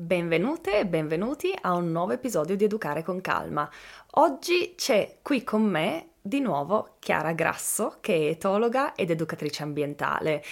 Benvenute 0.00 0.78
e 0.78 0.86
benvenuti 0.86 1.52
a 1.60 1.74
un 1.74 1.90
nuovo 1.90 2.12
episodio 2.12 2.54
di 2.54 2.62
Educare 2.62 3.02
con 3.02 3.20
Calma. 3.20 3.68
Oggi 4.12 4.74
c'è 4.76 5.16
qui 5.22 5.42
con 5.42 5.64
me 5.64 6.10
di 6.22 6.38
nuovo 6.38 6.94
Chiara 7.00 7.32
Grasso, 7.32 7.96
che 8.00 8.14
è 8.14 8.30
etologa 8.30 8.94
ed 8.94 9.10
educatrice 9.10 9.64
ambientale. 9.64 10.44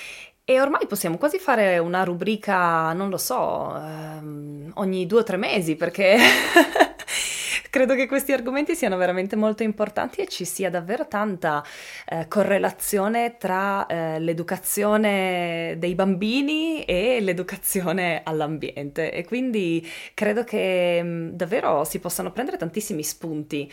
E 0.43 0.61
ormai 0.61 0.89
possiamo 0.89 1.17
quasi 1.17 1.39
fare 1.39 1.79
una 1.79 2.03
rubrica, 2.03 2.93
non 2.93 3.09
lo 3.09 3.19
so, 3.19 3.73
ehm, 3.77 4.73
ogni 4.75 5.07
due 5.07 5.21
o 5.21 5.23
tre 5.23 5.37
mesi, 5.37 5.77
perché 5.77 6.19
credo 7.77 7.95
che 7.95 8.07
questi 8.07 8.33
argomenti 8.33 8.75
siano 8.75 8.97
veramente 8.97 9.37
molto 9.37 9.63
importanti 9.63 10.23
e 10.23 10.29
ci 10.29 10.47
sia 10.47 10.71
davvero 10.71 11.07
tanta 11.09 11.63
eh, 12.09 12.27
correlazione 12.27 13.37
tra 13.37 13.85
eh, 13.85 14.19
l'educazione 14.19 15.75
dei 15.77 15.95
bambini 15.95 16.85
e 16.85 17.21
l'educazione 17.21 18.23
all'ambiente. 18.25 19.13
E 19.13 19.27
quindi 19.27 19.87
credo 20.15 20.43
che 20.43 21.03
mh, 21.03 21.07
mm, 21.07 21.29
davvero 21.33 21.85
si 21.85 21.99
possano 21.99 22.33
prendere 22.33 22.57
tantissimi 22.57 23.03
spunti 23.03 23.71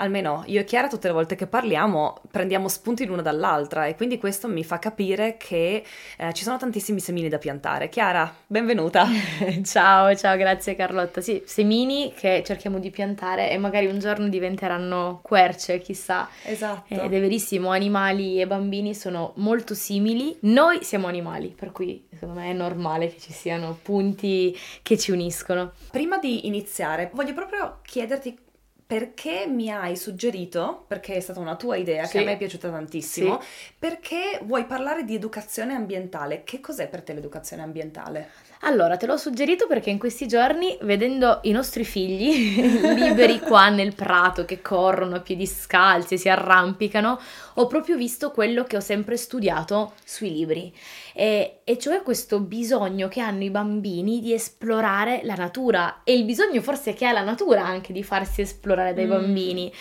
almeno 0.00 0.42
io 0.46 0.60
e 0.60 0.64
Chiara 0.64 0.88
tutte 0.88 1.06
le 1.06 1.12
volte 1.12 1.36
che 1.36 1.46
parliamo 1.46 2.20
prendiamo 2.30 2.68
spunti 2.68 3.06
l'una 3.06 3.22
dall'altra 3.22 3.86
e 3.86 3.94
quindi 3.94 4.18
questo 4.18 4.48
mi 4.48 4.64
fa 4.64 4.78
capire 4.78 5.36
che 5.36 5.84
eh, 6.16 6.32
ci 6.32 6.42
sono 6.42 6.56
tantissimi 6.56 7.00
semini 7.00 7.28
da 7.28 7.38
piantare. 7.38 7.88
Chiara, 7.88 8.34
benvenuta. 8.46 9.06
ciao, 9.64 10.14
ciao, 10.14 10.36
grazie 10.36 10.74
Carlotta. 10.74 11.20
Sì, 11.20 11.42
semini 11.46 12.12
che 12.16 12.42
cerchiamo 12.44 12.78
di 12.78 12.90
piantare 12.90 13.50
e 13.50 13.58
magari 13.58 13.86
un 13.86 13.98
giorno 13.98 14.28
diventeranno 14.28 15.20
querce, 15.22 15.78
chissà. 15.78 16.28
Esatto. 16.44 16.94
Ed 16.94 17.12
è 17.12 17.20
verissimo, 17.20 17.70
animali 17.70 18.40
e 18.40 18.46
bambini 18.46 18.94
sono 18.94 19.32
molto 19.36 19.74
simili. 19.74 20.36
Noi 20.42 20.82
siamo 20.82 21.06
animali, 21.06 21.54
per 21.56 21.72
cui 21.72 22.06
secondo 22.10 22.40
me 22.40 22.50
è 22.50 22.54
normale 22.54 23.08
che 23.08 23.18
ci 23.18 23.32
siano 23.32 23.78
punti 23.80 24.56
che 24.82 24.98
ci 24.98 25.10
uniscono. 25.10 25.72
Prima 25.90 26.18
di 26.18 26.46
iniziare, 26.46 27.10
voglio 27.12 27.34
proprio 27.34 27.78
chiederti 27.82 28.48
perché 28.90 29.46
mi 29.46 29.70
hai 29.70 29.96
suggerito, 29.96 30.84
perché 30.88 31.14
è 31.14 31.20
stata 31.20 31.38
una 31.38 31.54
tua 31.54 31.76
idea 31.76 32.06
sì. 32.06 32.10
che 32.10 32.18
a 32.18 32.24
me 32.24 32.32
è 32.32 32.36
piaciuta 32.36 32.70
tantissimo, 32.70 33.40
sì. 33.40 33.46
perché 33.78 34.40
vuoi 34.42 34.64
parlare 34.64 35.04
di 35.04 35.14
educazione 35.14 35.74
ambientale. 35.74 36.42
Che 36.42 36.58
cos'è 36.58 36.88
per 36.88 37.02
te 37.02 37.12
l'educazione 37.12 37.62
ambientale? 37.62 38.30
Allora, 38.62 38.98
te 38.98 39.06
l'ho 39.06 39.16
suggerito 39.16 39.66
perché 39.66 39.88
in 39.88 39.98
questi 39.98 40.26
giorni, 40.26 40.76
vedendo 40.82 41.38
i 41.44 41.50
nostri 41.50 41.82
figli 41.82 42.60
liberi 42.94 43.40
qua 43.40 43.70
nel 43.70 43.94
prato, 43.94 44.44
che 44.44 44.60
corrono 44.60 45.16
a 45.16 45.20
piedi 45.20 45.46
scalzi 45.46 46.18
si 46.18 46.28
arrampicano, 46.28 47.18
ho 47.54 47.66
proprio 47.66 47.96
visto 47.96 48.30
quello 48.30 48.64
che 48.64 48.76
ho 48.76 48.80
sempre 48.80 49.16
studiato 49.16 49.94
sui 50.04 50.30
libri, 50.30 50.70
e, 51.14 51.60
e 51.64 51.78
cioè 51.78 52.02
questo 52.02 52.40
bisogno 52.40 53.08
che 53.08 53.20
hanno 53.20 53.44
i 53.44 53.50
bambini 53.50 54.20
di 54.20 54.34
esplorare 54.34 55.22
la 55.24 55.34
natura 55.36 56.02
e 56.04 56.12
il 56.12 56.24
bisogno 56.24 56.60
forse 56.60 56.92
che 56.92 57.06
ha 57.06 57.12
la 57.12 57.24
natura 57.24 57.64
anche 57.64 57.94
di 57.94 58.02
farsi 58.02 58.42
esplorare 58.42 58.92
dai 58.92 59.06
mm. 59.06 59.10
bambini. 59.10 59.72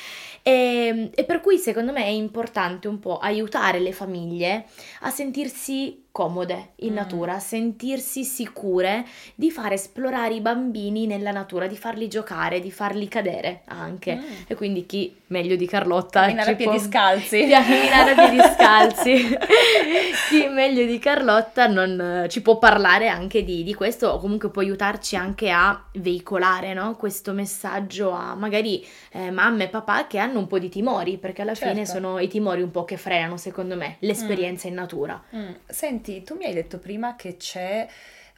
E, 0.41 1.09
e 1.13 1.23
per 1.25 1.41
cui 1.41 1.57
secondo 1.57 1.91
me 1.91 2.05
è 2.05 2.07
importante 2.07 2.87
un 2.87 2.99
po' 2.99 3.17
aiutare 3.17 3.79
le 3.79 3.91
famiglie 3.91 4.65
a 5.01 5.09
sentirsi 5.09 6.07
comode 6.19 6.71
in 6.79 6.91
mm. 6.91 6.95
natura, 6.95 7.39
sentirsi 7.39 8.25
sicure 8.25 9.05
di 9.35 9.49
far 9.51 9.71
esplorare 9.71 10.33
i 10.33 10.41
bambini 10.41 11.05
nella 11.05 11.31
natura, 11.31 11.65
di 11.65 11.77
farli 11.77 12.09
giocare, 12.09 12.59
di 12.59 12.71
farli 12.71 13.07
cadere 13.07 13.61
anche. 13.67 14.15
Mm. 14.15 14.31
E 14.47 14.55
quindi 14.55 14.85
chi 14.85 15.15
meglio 15.27 15.55
di 15.55 15.65
Carlotta 15.65 16.21
camminare 16.21 16.51
a 16.51 16.55
piedi 16.55 16.75
può... 16.75 16.85
scalzi. 16.85 17.47
Camminare 17.47 18.11
a 18.11 18.15
piedi 18.15 18.39
scalzi. 18.53 19.37
chi 20.29 20.47
meglio 20.47 20.85
di 20.85 20.99
Carlotta 20.99 21.67
non 21.67 22.25
ci 22.27 22.41
può 22.41 22.57
parlare 22.57 23.07
anche 23.07 23.45
di, 23.45 23.63
di, 23.63 23.73
questo 23.73 24.09
o 24.09 24.19
comunque 24.19 24.49
può 24.49 24.61
aiutarci 24.61 25.15
anche 25.15 25.49
a 25.49 25.81
veicolare 25.93 26.73
no? 26.73 26.95
questo 26.97 27.31
messaggio 27.31 28.11
a 28.11 28.35
magari 28.35 28.85
eh, 29.11 29.31
mamme 29.31 29.65
e 29.65 29.67
papà 29.69 30.07
che 30.07 30.17
hanno 30.17 30.39
un 30.39 30.47
po' 30.47 30.59
di 30.59 30.67
timori, 30.67 31.17
perché 31.17 31.43
alla 31.43 31.53
certo. 31.53 31.73
fine 31.73 31.85
sono 31.85 32.19
i 32.19 32.27
timori 32.27 32.61
un 32.61 32.71
po' 32.71 32.83
che 32.83 32.97
frenano 32.97 33.37
secondo 33.37 33.77
me 33.77 33.95
l'esperienza 33.99 34.67
mm. 34.67 34.71
in 34.71 34.75
natura. 34.75 35.23
Mm. 35.33 35.49
Senti, 35.65 36.08
Senti, 36.09 36.23
tu 36.23 36.35
mi 36.35 36.45
hai 36.45 36.53
detto 36.53 36.79
prima 36.79 37.15
che 37.15 37.37
c'è 37.37 37.87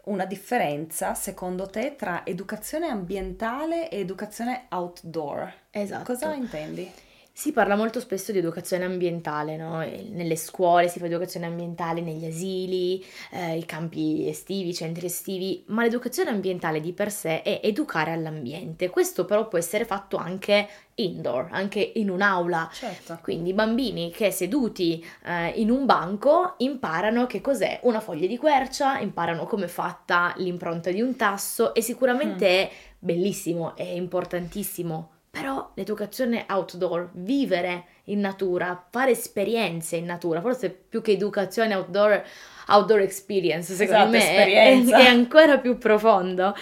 una 0.05 0.25
differenza, 0.25 1.13
secondo 1.13 1.67
te, 1.67 1.95
tra 1.95 2.25
educazione 2.25 2.87
ambientale 2.87 3.89
e 3.89 3.99
educazione 3.99 4.65
outdoor. 4.69 5.53
Esatto. 5.71 6.03
Cosa 6.03 6.33
intendi? 6.33 6.91
Si 7.33 7.53
parla 7.53 7.77
molto 7.77 8.01
spesso 8.01 8.33
di 8.33 8.39
educazione 8.39 8.83
ambientale, 8.83 9.55
no? 9.55 9.77
nelle 9.77 10.35
scuole 10.35 10.89
si 10.89 10.99
fa 10.99 11.05
educazione 11.05 11.45
ambientale, 11.45 12.01
negli 12.01 12.25
asili, 12.25 13.03
eh, 13.31 13.57
i 13.57 13.65
campi 13.65 14.27
estivi, 14.27 14.69
i 14.69 14.73
centri 14.73 15.05
estivi, 15.05 15.63
ma 15.67 15.83
l'educazione 15.83 16.29
ambientale 16.29 16.81
di 16.81 16.91
per 16.91 17.09
sé 17.09 17.41
è 17.41 17.61
educare 17.63 18.11
all'ambiente. 18.11 18.89
Questo 18.89 19.23
però 19.23 19.47
può 19.47 19.57
essere 19.57 19.85
fatto 19.85 20.17
anche 20.17 20.67
indoor, 20.95 21.47
anche 21.51 21.93
in 21.95 22.09
un'aula. 22.09 22.69
Certo. 22.71 23.19
Quindi 23.23 23.53
bambini 23.53 24.11
che 24.11 24.29
seduti 24.29 25.03
eh, 25.25 25.53
in 25.55 25.71
un 25.71 25.85
banco 25.85 26.55
imparano 26.57 27.27
che 27.27 27.39
cos'è 27.39 27.79
una 27.83 28.01
foglia 28.01 28.27
di 28.27 28.37
quercia, 28.37 28.99
imparano 28.99 29.45
come 29.45 29.65
è 29.65 29.69
fatta 29.69 30.33
l'impronta 30.37 30.91
di 30.91 31.01
un 31.01 31.15
tasso 31.15 31.73
e 31.73 31.81
sicuramente 31.81 32.45
mm. 32.45 32.49
è 32.49 32.71
bellissimo, 32.99 33.75
è 33.77 33.83
importantissimo 33.83 35.20
però 35.31 35.71
l'educazione 35.75 36.45
outdoor, 36.49 37.09
vivere 37.13 37.85
in 38.05 38.19
natura, 38.19 38.85
fare 38.91 39.11
esperienze 39.11 39.95
in 39.95 40.03
natura, 40.03 40.41
forse 40.41 40.69
più 40.69 41.01
che 41.01 41.13
educazione 41.13 41.73
outdoor, 41.73 42.21
outdoor 42.67 42.99
experience, 42.99 43.73
secondo 43.73 44.17
esatto, 44.17 44.35
me 44.35 44.83
è, 44.83 44.83
è, 44.83 45.07
ancora 45.07 45.57
più 45.57 45.77
profondo 45.77 46.53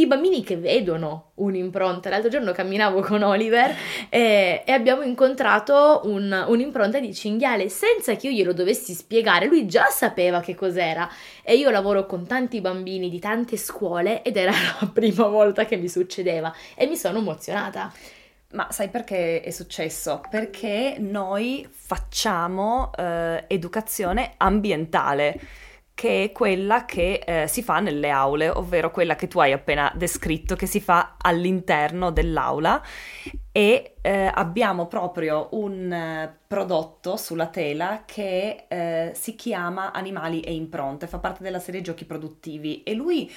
i 0.00 0.06
bambini 0.06 0.42
che 0.42 0.56
vedono 0.56 1.32
un'impronta. 1.34 2.08
L'altro 2.08 2.30
giorno 2.30 2.52
camminavo 2.52 3.00
con 3.00 3.22
Oliver 3.22 3.74
e, 4.08 4.62
e 4.64 4.72
abbiamo 4.72 5.02
incontrato 5.02 6.02
un, 6.04 6.44
un'impronta 6.46 7.00
di 7.00 7.14
cinghiale 7.14 7.68
senza 7.68 8.14
che 8.14 8.28
io 8.28 8.32
glielo 8.32 8.52
dovessi 8.52 8.94
spiegare. 8.94 9.46
Lui 9.46 9.66
già 9.66 9.86
sapeva 9.86 10.40
che 10.40 10.54
cos'era 10.54 11.08
e 11.42 11.56
io 11.56 11.70
lavoro 11.70 12.06
con 12.06 12.26
tanti 12.26 12.60
bambini 12.60 13.10
di 13.10 13.18
tante 13.18 13.56
scuole 13.56 14.22
ed 14.22 14.36
era 14.36 14.52
la 14.80 14.86
prima 14.86 15.26
volta 15.26 15.64
che 15.64 15.76
mi 15.76 15.88
succedeva 15.88 16.54
e 16.74 16.86
mi 16.86 16.96
sono 16.96 17.18
emozionata. 17.18 17.92
Ma 18.50 18.68
sai 18.70 18.88
perché 18.88 19.42
è 19.42 19.50
successo? 19.50 20.22
Perché 20.30 20.96
noi 20.98 21.68
facciamo 21.70 22.90
eh, 22.96 23.44
educazione 23.46 24.34
ambientale 24.38 25.38
che 25.98 26.22
è 26.22 26.30
quella 26.30 26.84
che 26.84 27.20
eh, 27.26 27.48
si 27.48 27.60
fa 27.60 27.80
nelle 27.80 28.08
aule, 28.10 28.50
ovvero 28.50 28.92
quella 28.92 29.16
che 29.16 29.26
tu 29.26 29.40
hai 29.40 29.50
appena 29.50 29.92
descritto, 29.96 30.54
che 30.54 30.66
si 30.66 30.80
fa 30.80 31.16
all'interno 31.20 32.12
dell'aula 32.12 32.80
e 33.50 33.96
eh, 34.00 34.30
abbiamo 34.32 34.86
proprio 34.86 35.48
un 35.54 35.92
eh, 35.92 36.38
prodotto 36.46 37.16
sulla 37.16 37.48
tela 37.48 38.04
che 38.06 38.66
eh, 38.68 39.10
si 39.16 39.34
chiama 39.34 39.90
Animali 39.90 40.38
e 40.38 40.54
impronte, 40.54 41.08
fa 41.08 41.18
parte 41.18 41.42
della 41.42 41.58
serie 41.58 41.80
Giochi 41.80 42.04
produttivi 42.04 42.84
e 42.84 42.94
lui 42.94 43.28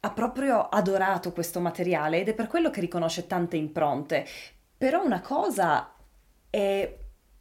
ha 0.00 0.10
proprio 0.10 0.68
adorato 0.68 1.32
questo 1.32 1.60
materiale 1.60 2.20
ed 2.20 2.28
è 2.28 2.34
per 2.34 2.48
quello 2.48 2.68
che 2.68 2.82
riconosce 2.82 3.26
tante 3.26 3.56
impronte. 3.56 4.26
Però 4.76 5.02
una 5.02 5.22
cosa 5.22 5.94
è 6.50 6.94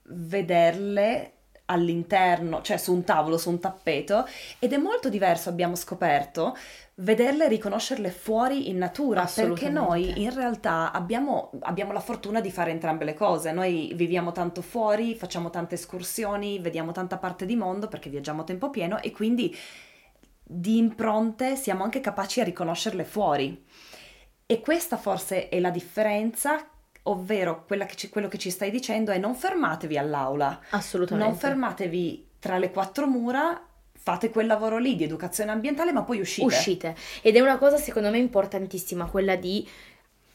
vederle 0.03 1.33
all'interno, 1.69 2.61
cioè 2.61 2.77
su 2.77 2.93
un 2.93 3.03
tavolo, 3.03 3.37
su 3.37 3.49
un 3.49 3.59
tappeto, 3.59 4.27
ed 4.59 4.73
è 4.73 4.77
molto 4.77 5.09
diverso, 5.09 5.49
abbiamo 5.49 5.75
scoperto, 5.75 6.55
vederle 6.95 7.45
e 7.45 7.49
riconoscerle 7.49 8.09
fuori 8.09 8.69
in 8.69 8.77
natura, 8.77 9.29
perché 9.33 9.69
noi 9.69 10.21
in 10.21 10.33
realtà 10.33 10.91
abbiamo, 10.91 11.51
abbiamo, 11.61 11.93
la 11.93 11.99
fortuna 11.99 12.41
di 12.41 12.51
fare 12.51 12.71
entrambe 12.71 13.05
le 13.05 13.13
cose, 13.13 13.51
noi 13.51 13.93
viviamo 13.95 14.31
tanto 14.31 14.61
fuori, 14.61 15.15
facciamo 15.15 15.49
tante 15.49 15.75
escursioni, 15.75 16.59
vediamo 16.59 16.91
tanta 16.91 17.17
parte 17.17 17.45
di 17.45 17.55
mondo 17.55 17.87
perché 17.87 18.09
viaggiamo 18.09 18.41
a 18.41 18.45
tempo 18.45 18.69
pieno 18.69 18.99
e 19.01 19.11
quindi 19.11 19.55
di 20.43 20.77
impronte 20.77 21.55
siamo 21.55 21.83
anche 21.83 22.01
capaci 22.01 22.41
a 22.41 22.43
riconoscerle 22.43 23.03
fuori. 23.03 23.65
E 24.45 24.59
questa 24.61 24.97
forse 24.97 25.47
è 25.47 25.59
la 25.59 25.69
differenza 25.69 26.67
ovvero 27.03 27.65
che 27.65 27.95
ci, 27.95 28.09
quello 28.09 28.27
che 28.27 28.37
ci 28.37 28.49
stai 28.49 28.71
dicendo 28.71 29.11
è 29.11 29.17
non 29.17 29.35
fermatevi 29.35 29.97
all'aula. 29.97 30.59
Assolutamente. 30.69 31.29
Non 31.29 31.37
fermatevi 31.37 32.27
tra 32.39 32.57
le 32.57 32.71
quattro 32.71 33.07
mura 33.07 33.63
fate 34.01 34.29
quel 34.29 34.47
lavoro 34.47 34.77
lì 34.77 34.95
di 34.95 35.03
educazione 35.03 35.51
ambientale, 35.51 35.91
ma 35.91 36.03
poi 36.03 36.19
uscite. 36.19 36.45
Uscite. 36.45 36.95
Ed 37.21 37.35
è 37.35 37.39
una 37.41 37.57
cosa 37.57 37.77
secondo 37.77 38.09
me 38.09 38.17
importantissima, 38.17 39.05
quella 39.05 39.35
di 39.35 39.67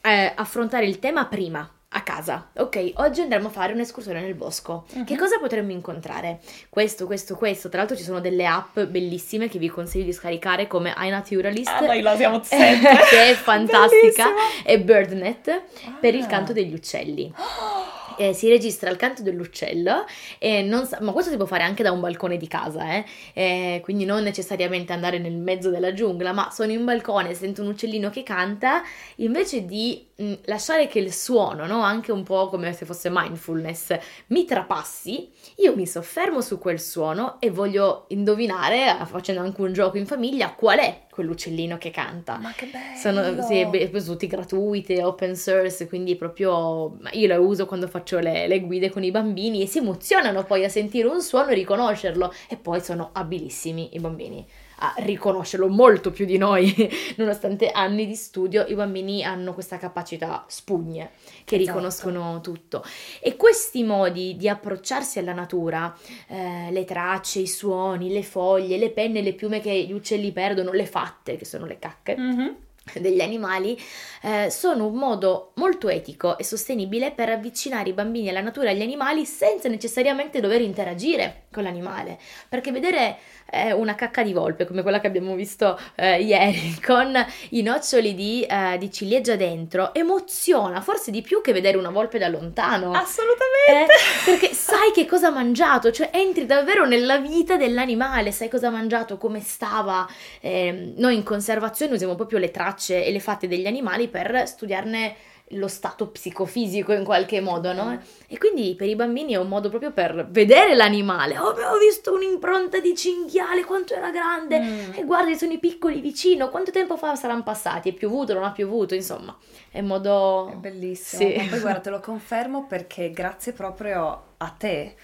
eh, 0.02 0.32
affrontare 0.34 0.86
il 0.86 0.98
tema 0.98 1.26
prima 1.26 1.68
a 1.96 2.02
casa. 2.02 2.48
Ok, 2.56 2.92
oggi 2.96 3.20
andremo 3.20 3.48
a 3.48 3.50
fare 3.50 3.72
un'escursione 3.72 4.20
nel 4.20 4.34
bosco. 4.34 4.84
Uh-huh. 4.92 5.04
Che 5.04 5.16
cosa 5.16 5.38
potremmo 5.38 5.70
incontrare? 5.70 6.40
Questo, 6.68 7.06
questo, 7.06 7.36
questo. 7.36 7.68
Tra 7.68 7.78
l'altro 7.78 7.96
ci 7.96 8.02
sono 8.02 8.20
delle 8.20 8.46
app 8.46 8.78
bellissime 8.80 9.48
che 9.48 9.58
vi 9.58 9.68
consiglio 9.68 10.04
di 10.04 10.12
scaricare 10.12 10.66
come 10.66 10.92
iNaturalist. 10.96 11.68
Ah, 11.68 11.80
noi 11.80 12.00
la 12.00 12.16
siamo 12.16 12.42
sempre. 12.44 12.96
che 13.08 13.30
è 13.30 13.34
fantastica. 13.34 14.26
e 14.64 14.80
BirdNet 14.80 15.48
ah. 15.48 15.96
per 16.00 16.14
il 16.14 16.26
canto 16.26 16.52
degli 16.52 16.74
uccelli. 16.74 17.32
eh, 18.16 18.32
si 18.32 18.48
registra 18.48 18.90
il 18.90 18.96
canto 18.96 19.22
dell'uccello, 19.22 20.04
e 20.38 20.62
non 20.62 20.86
sa- 20.86 20.98
ma 21.00 21.12
questo 21.12 21.30
si 21.30 21.36
può 21.36 21.46
fare 21.46 21.62
anche 21.62 21.82
da 21.82 21.92
un 21.92 22.00
balcone 22.00 22.36
di 22.36 22.48
casa, 22.48 22.94
eh? 22.94 23.04
Eh, 23.32 23.80
quindi 23.82 24.04
non 24.04 24.22
necessariamente 24.22 24.92
andare 24.92 25.18
nel 25.18 25.36
mezzo 25.36 25.70
della 25.70 25.92
giungla, 25.92 26.32
ma 26.32 26.50
sono 26.50 26.72
in 26.72 26.84
balcone, 26.84 27.34
sento 27.34 27.62
un 27.62 27.68
uccellino 27.68 28.10
che 28.10 28.22
canta, 28.22 28.82
invece 29.16 29.64
di 29.64 30.06
mh, 30.16 30.32
lasciare 30.44 30.86
che 30.86 30.98
il 30.98 31.12
suono, 31.12 31.66
no? 31.66 31.82
anche 31.82 32.12
un 32.12 32.22
po' 32.22 32.48
come 32.48 32.72
se 32.72 32.84
fosse 32.84 33.08
mindfulness, 33.10 33.96
mi 34.28 34.44
trapassi, 34.44 35.30
io 35.56 35.74
mi 35.74 35.86
soffermo 35.86 36.40
su 36.40 36.58
quel 36.58 36.80
suono 36.80 37.36
e 37.40 37.50
voglio 37.50 38.04
indovinare, 38.08 38.96
facendo 39.06 39.40
anche 39.40 39.60
un 39.60 39.72
gioco 39.72 39.96
in 39.96 40.06
famiglia, 40.06 40.52
qual 40.52 40.78
è 40.78 41.06
quell'uccellino 41.10 41.78
che 41.78 41.90
canta. 41.90 42.38
Ma 42.38 42.52
che 42.52 42.66
bello! 42.66 42.98
Sono 42.98 43.42
sì, 43.42 43.64
beh, 43.64 43.90
tutti 44.04 44.26
gratuite, 44.26 45.02
open 45.02 45.36
source, 45.36 45.86
quindi 45.86 46.16
proprio 46.16 46.98
io 47.12 47.26
le 47.26 47.36
uso 47.36 47.66
quando 47.66 47.86
faccio 47.86 48.03
le, 48.12 48.46
le, 48.46 48.60
guide 48.60 48.90
con 48.90 49.02
i 49.02 49.10
bambini 49.10 49.62
e 49.62 49.66
si 49.66 49.78
emozionano 49.78 50.44
poi 50.44 50.64
a 50.64 50.68
sentire 50.68 51.08
un 51.08 51.20
suono 51.20 51.50
e 51.50 51.54
riconoscerlo 51.54 52.32
e 52.48 52.56
poi 52.56 52.80
sono 52.80 53.10
abilissimi 53.12 53.90
i 53.92 53.98
bambini 53.98 54.46
a 54.78 54.94
riconoscerlo 54.98 55.68
molto 55.68 56.10
più 56.10 56.24
di 56.24 56.36
noi, 56.36 56.74
nonostante 57.16 57.70
anni 57.70 58.06
di 58.06 58.14
studio, 58.14 58.64
i 58.66 58.74
bambini 58.74 59.22
hanno 59.22 59.54
questa 59.54 59.78
capacità 59.78 60.44
spugne 60.48 61.10
che 61.44 61.56
esatto. 61.56 61.56
riconoscono 61.56 62.40
tutto. 62.40 62.84
E 63.20 63.36
questi 63.36 63.82
modi 63.84 64.36
di 64.36 64.48
approcciarsi 64.48 65.18
alla 65.18 65.32
natura, 65.32 65.94
eh, 66.28 66.70
le 66.70 66.84
tracce, 66.84 67.38
i 67.40 67.46
suoni, 67.46 68.12
le 68.12 68.22
foglie, 68.22 68.76
le 68.76 68.90
penne, 68.90 69.22
le 69.22 69.34
piume 69.34 69.60
che 69.60 69.72
gli 69.84 69.92
uccelli 69.92 70.32
perdono, 70.32 70.72
le 70.72 70.86
fatte, 70.86 71.36
che 71.36 71.44
sono 71.44 71.66
le 71.66 71.78
cacche. 71.78 72.16
Mm-hmm 72.18 72.52
degli 72.92 73.20
animali 73.20 73.80
eh, 74.22 74.50
sono 74.50 74.86
un 74.86 74.94
modo 74.94 75.52
molto 75.54 75.88
etico 75.88 76.38
e 76.38 76.44
sostenibile 76.44 77.12
per 77.12 77.30
avvicinare 77.30 77.90
i 77.90 77.94
bambini 77.94 78.28
alla 78.28 78.40
natura 78.40 78.68
e 78.68 78.72
agli 78.72 78.82
animali 78.82 79.24
senza 79.24 79.68
necessariamente 79.68 80.40
dover 80.40 80.60
interagire 80.60 81.43
con 81.54 81.62
l'animale. 81.62 82.18
Perché 82.48 82.72
vedere 82.72 83.16
eh, 83.50 83.72
una 83.72 83.94
cacca 83.94 84.22
di 84.22 84.32
volpe 84.32 84.66
come 84.66 84.82
quella 84.82 85.00
che 85.00 85.06
abbiamo 85.06 85.34
visto 85.34 85.78
eh, 85.94 86.20
ieri 86.20 86.78
con 86.84 87.14
i 87.50 87.62
noccioli 87.62 88.14
di, 88.14 88.42
eh, 88.42 88.76
di, 88.78 88.90
ciliegia 88.90 89.36
dentro 89.36 89.94
emoziona 89.94 90.80
forse 90.80 91.10
di 91.10 91.22
più 91.22 91.40
che 91.40 91.52
vedere 91.52 91.76
una 91.76 91.90
volpe 91.90 92.18
da 92.18 92.28
lontano. 92.28 92.92
Assolutamente. 92.92 93.92
Eh, 93.92 94.24
perché 94.24 94.52
sai 94.52 94.90
che 94.92 95.06
cosa 95.06 95.28
ha 95.28 95.30
mangiato? 95.30 95.92
Cioè 95.92 96.10
entri 96.12 96.46
davvero 96.46 96.84
nella 96.84 97.18
vita 97.18 97.56
dell'animale 97.56 98.32
sai 98.32 98.48
cosa 98.48 98.68
ha 98.68 98.70
mangiato 98.70 99.16
come 99.16 99.40
stava 99.40 100.06
ehm, 100.40 100.94
noi 100.96 101.14
in 101.14 101.22
conservazione 101.22 101.94
usiamo 101.94 102.16
proprio 102.16 102.38
le 102.38 102.50
tracce 102.50 103.04
e 103.04 103.12
le 103.12 103.20
fatte 103.20 103.46
degli 103.46 103.66
animali 103.66 104.08
per 104.08 104.46
studiarne 104.46 105.14
lo 105.54 105.68
stato 105.68 106.08
psicofisico 106.08 106.92
in 106.92 107.04
qualche 107.04 107.40
modo, 107.40 107.72
no? 107.72 107.92
Mm. 107.92 107.96
E 108.26 108.38
quindi 108.38 108.74
per 108.76 108.88
i 108.88 108.96
bambini 108.96 109.32
è 109.32 109.38
un 109.38 109.48
modo 109.48 109.68
proprio 109.68 109.92
per 109.92 110.26
vedere 110.30 110.74
l'animale. 110.74 111.38
Oh, 111.38 111.50
ho 111.50 111.78
visto 111.78 112.12
un'impronta 112.12 112.80
di 112.80 112.94
cinghiale, 112.94 113.64
quanto 113.64 113.94
era 113.94 114.10
grande! 114.10 114.60
Mm. 114.60 114.92
E 114.94 115.04
guardi, 115.04 115.36
sono 115.36 115.52
i 115.52 115.58
piccoli 115.58 116.00
vicino, 116.00 116.48
quanto 116.48 116.70
tempo 116.70 116.96
fa 116.96 117.14
saranno 117.16 117.42
passati? 117.42 117.90
È 117.90 117.92
piovuto, 117.92 118.34
non 118.34 118.44
ha 118.44 118.52
piovuto, 118.52 118.94
insomma, 118.94 119.36
è 119.70 119.80
un 119.80 119.86
modo... 119.86 120.50
È 120.52 120.54
bellissimo. 120.54 121.28
Sì. 121.28 121.36
Ma 121.36 121.44
poi 121.48 121.60
guarda, 121.60 121.80
te 121.80 121.90
lo 121.90 122.00
confermo 122.04 122.66
perché 122.66 123.10
grazie 123.10 123.52
proprio 123.52 124.22
a 124.36 124.48
te 124.50 124.94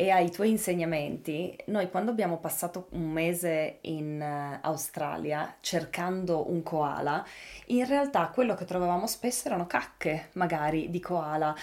e 0.00 0.08
ai 0.08 0.30
tuoi 0.30 0.48
insegnamenti, 0.48 1.54
noi 1.66 1.90
quando 1.90 2.10
abbiamo 2.10 2.38
passato 2.38 2.86
un 2.92 3.10
mese 3.10 3.80
in 3.82 4.18
uh, 4.18 4.66
Australia 4.66 5.56
cercando 5.60 6.50
un 6.50 6.62
koala, 6.62 7.22
in 7.66 7.86
realtà 7.86 8.28
quello 8.28 8.54
che 8.54 8.64
trovavamo 8.64 9.06
spesso 9.06 9.48
erano 9.48 9.66
cacche, 9.66 10.30
magari, 10.32 10.88
di 10.88 11.00
koala. 11.00 11.54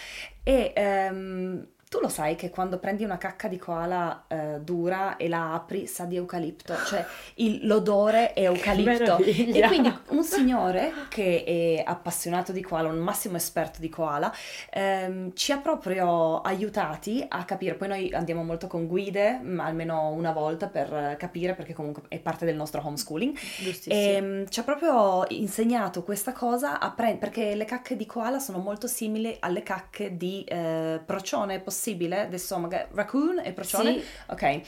E 0.44 0.72
um, 1.10 1.68
tu 1.89 2.00
lo 2.01 2.10
sai 2.10 2.36
che 2.36 2.50
quando 2.50 2.80
prendi 2.80 3.06
una 3.06 3.18
cacca 3.18 3.48
di 3.48 3.57
koala 3.57 4.25
eh, 4.28 4.60
dura 4.60 5.16
e 5.16 5.30
la 5.30 5.54
apri 5.54 5.88
sa 5.88 6.04
di 6.04 6.18
eucalipto, 6.18 6.75
cioè 6.86 7.06
il, 7.36 7.66
l'odore 7.66 8.34
è 8.34 8.42
eucalipto. 8.48 9.18
E 9.18 9.63
quindi 9.68 9.98
un 10.10 10.24
signore 10.25 10.92
che 11.07 11.44
è 11.45 11.84
appassionato 11.86 12.51
di 12.51 12.62
koala, 12.62 12.89
un 12.89 12.98
massimo 12.98 13.38
esperto 13.38 13.80
di 13.80 13.88
koala, 13.88 14.34
ehm, 14.69 15.34
ci 15.34 15.54
ha 15.54 15.60
proprio 15.60 16.42
aiutati 16.42 17.24
a 17.25 17.45
capire. 17.45 17.75
Poi 17.75 17.88
noi 17.88 18.13
andiamo 18.13 18.44
molto 18.44 18.68
con 18.68 18.86
guide, 18.86 19.40
almeno 19.57 20.10
una 20.10 20.33
volta 20.33 20.68
per 20.68 21.16
capire, 21.18 21.54
perché 21.54 21.74
comunque 21.74 22.04
è 22.10 22.19
parte 22.19 22.44
del 22.44 22.56
nostro 22.57 22.81
homeschooling. 22.83 23.38
E 23.86 24.12
ehm, 24.13 24.50
ci 24.50 24.60
ha 24.60 24.63
proprio 24.63 25.24
insegnato 25.30 26.04
questa 26.04 26.33
cosa 26.33 26.78
pre- 26.94 27.16
perché 27.16 27.56
le 27.56 27.66
cacche 27.66 27.95
di 27.95 28.06
koala 28.06 28.40
sono 28.40 28.57
molto 28.57 28.88
simili 28.88 29.38
alle 29.40 29.63
cacche 29.63 30.18
di 30.18 30.44
eh, 30.44 31.00
procione 31.06 31.62
possibile, 31.78 32.22
adesso 32.22 32.58
magari 32.58 32.88
raccoon 32.92 33.40
e 33.44 33.54
procione, 33.54 34.00
sì. 34.00 34.06
ok, 34.28 34.62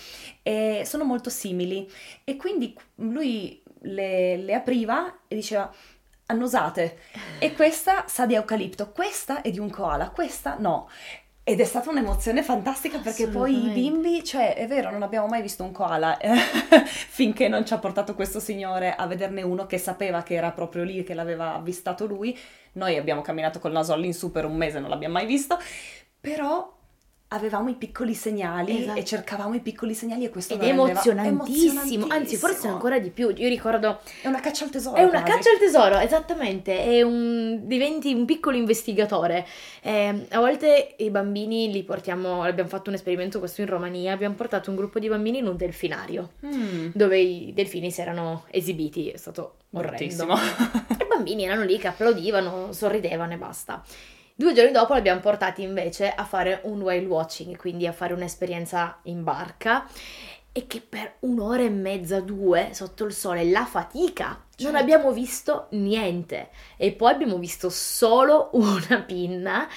e 0.44 0.84
sono 0.86 1.04
molto 1.04 1.32
simili 1.32 1.90
e 2.24 2.36
quindi 2.36 2.78
lui 2.96 3.62
le, 3.82 4.38
le 4.38 4.54
apriva 4.54 5.22
e 5.28 5.36
diceva 5.36 5.74
annusate 6.28 7.00
e 7.40 7.54
questa 7.54 8.06
sa 8.08 8.28
di 8.28 8.36
eucalipto, 8.36 8.92
questa 8.92 9.42
è 9.42 9.50
di 9.50 9.58
un 9.58 9.72
koala, 9.72 10.12
questa 10.12 10.56
no. 10.60 10.88
Ed 11.44 11.60
è 11.60 11.64
stata 11.64 11.90
un'emozione 11.90 12.44
fantastica 12.44 13.00
perché 13.00 13.28
poi 13.28 13.66
i 13.66 13.70
bimbi, 13.70 14.24
cioè 14.24 14.54
è 14.54 14.68
vero, 14.68 14.92
non 14.92 15.02
abbiamo 15.02 15.26
mai 15.26 15.42
visto 15.42 15.64
un 15.64 15.72
koala 15.72 16.16
finché 16.86 17.48
non 17.48 17.66
ci 17.66 17.74
ha 17.74 17.80
portato 17.80 18.14
questo 18.14 18.40
signore 18.40 18.94
a 18.94 19.08
vederne 19.08 19.42
uno 19.42 19.66
che 19.66 19.80
sapeva 19.80 20.22
che 20.22 20.36
era 20.36 20.52
proprio 20.52 20.84
lì, 20.84 21.04
che 21.04 21.16
l'aveva 21.16 21.56
avvistato 21.56 22.06
lui. 22.06 22.38
Noi 22.74 22.98
abbiamo 22.98 23.22
camminato 23.22 23.58
col 23.58 23.72
naso 23.72 23.94
all'insù 23.94 24.30
per 24.30 24.46
un 24.46 24.56
mese, 24.56 24.80
non 24.80 24.92
l'abbiamo 24.92 25.16
mai 25.16 25.26
visto, 25.26 25.58
però 26.22 26.78
avevamo 27.32 27.70
i 27.70 27.76
piccoli 27.76 28.16
segnali 28.16 28.82
esatto. 28.82 29.00
e 29.00 29.06
cercavamo 29.06 29.54
i 29.54 29.60
piccoli 29.60 29.94
segnali 29.94 30.26
e 30.26 30.30
questo 30.30 30.56
Ed 30.56 30.62
è 30.62 30.68
emozionantissimo. 30.70 31.44
emozionantissimo, 31.44 32.08
anzi 32.10 32.36
forse 32.38 32.68
ancora 32.68 32.98
di 32.98 33.12
più. 33.12 33.32
Io 33.36 33.48
ricordo... 33.48 34.00
È 34.22 34.28
una 34.28 34.40
caccia 34.40 34.64
al 34.64 34.72
tesoro. 34.72 34.96
È 34.96 35.04
una 35.04 35.22
quasi. 35.22 35.32
caccia 35.32 35.50
al 35.52 35.58
tesoro, 35.60 35.98
esattamente. 36.00 36.84
È 36.84 37.02
un... 37.04 37.68
diventi 37.68 38.14
un 38.14 38.26
piccolo 38.26 38.58
investigatore. 38.58 39.46
Eh, 39.82 40.26
a 40.30 40.40
volte 40.40 40.96
i 40.98 41.12
bambini 41.12 41.72
li 41.72 41.84
portiamo, 41.84 42.42
abbiamo 42.42 42.70
fatto 42.70 42.90
un 42.90 42.96
esperimento 42.96 43.38
questo 43.38 43.62
in 43.62 43.68
Romania, 43.68 44.12
abbiamo 44.12 44.34
portato 44.34 44.72
un 44.72 44.76
gruppo 44.76 44.98
di 44.98 45.08
bambini 45.08 45.38
in 45.38 45.48
un 45.48 45.56
delfinario, 45.56 46.32
mm. 46.44 46.90
dove 46.94 47.20
i 47.20 47.54
delfini 47.54 47.92
si 47.92 48.02
erano 48.02 48.46
esibiti, 48.50 49.10
è 49.10 49.18
stato 49.18 49.58
orrendo. 49.72 50.24
I 50.34 51.06
bambini 51.08 51.44
erano 51.44 51.64
lì 51.64 51.78
che 51.78 51.88
applaudivano, 51.90 52.74
sorridevano 52.74 53.34
e 53.34 53.38
basta. 53.38 53.84
Due 54.40 54.54
giorni 54.54 54.72
dopo 54.72 54.94
li 54.94 55.00
abbiamo 55.00 55.20
portati 55.20 55.64
invece 55.64 56.14
a 56.16 56.24
fare 56.24 56.62
un 56.64 56.80
whale 56.80 57.06
watching, 57.06 57.58
quindi 57.58 57.86
a 57.86 57.92
fare 57.92 58.14
un'esperienza 58.14 59.00
in 59.04 59.22
barca 59.22 59.86
e 60.54 60.66
che 60.66 60.80
per 60.80 61.16
un'ora 61.20 61.64
e 61.64 61.70
mezza, 61.70 62.22
due, 62.22 62.70
sotto 62.72 63.04
il 63.04 63.12
sole, 63.12 63.44
la 63.44 63.66
fatica, 63.66 64.46
certo. 64.56 64.64
non 64.64 64.76
abbiamo 64.78 65.12
visto 65.12 65.68
niente. 65.72 66.52
E 66.78 66.94
poi 66.94 67.12
abbiamo 67.12 67.38
visto 67.38 67.70
solo 67.70 68.52
una 68.54 69.04
pinna 69.06 69.68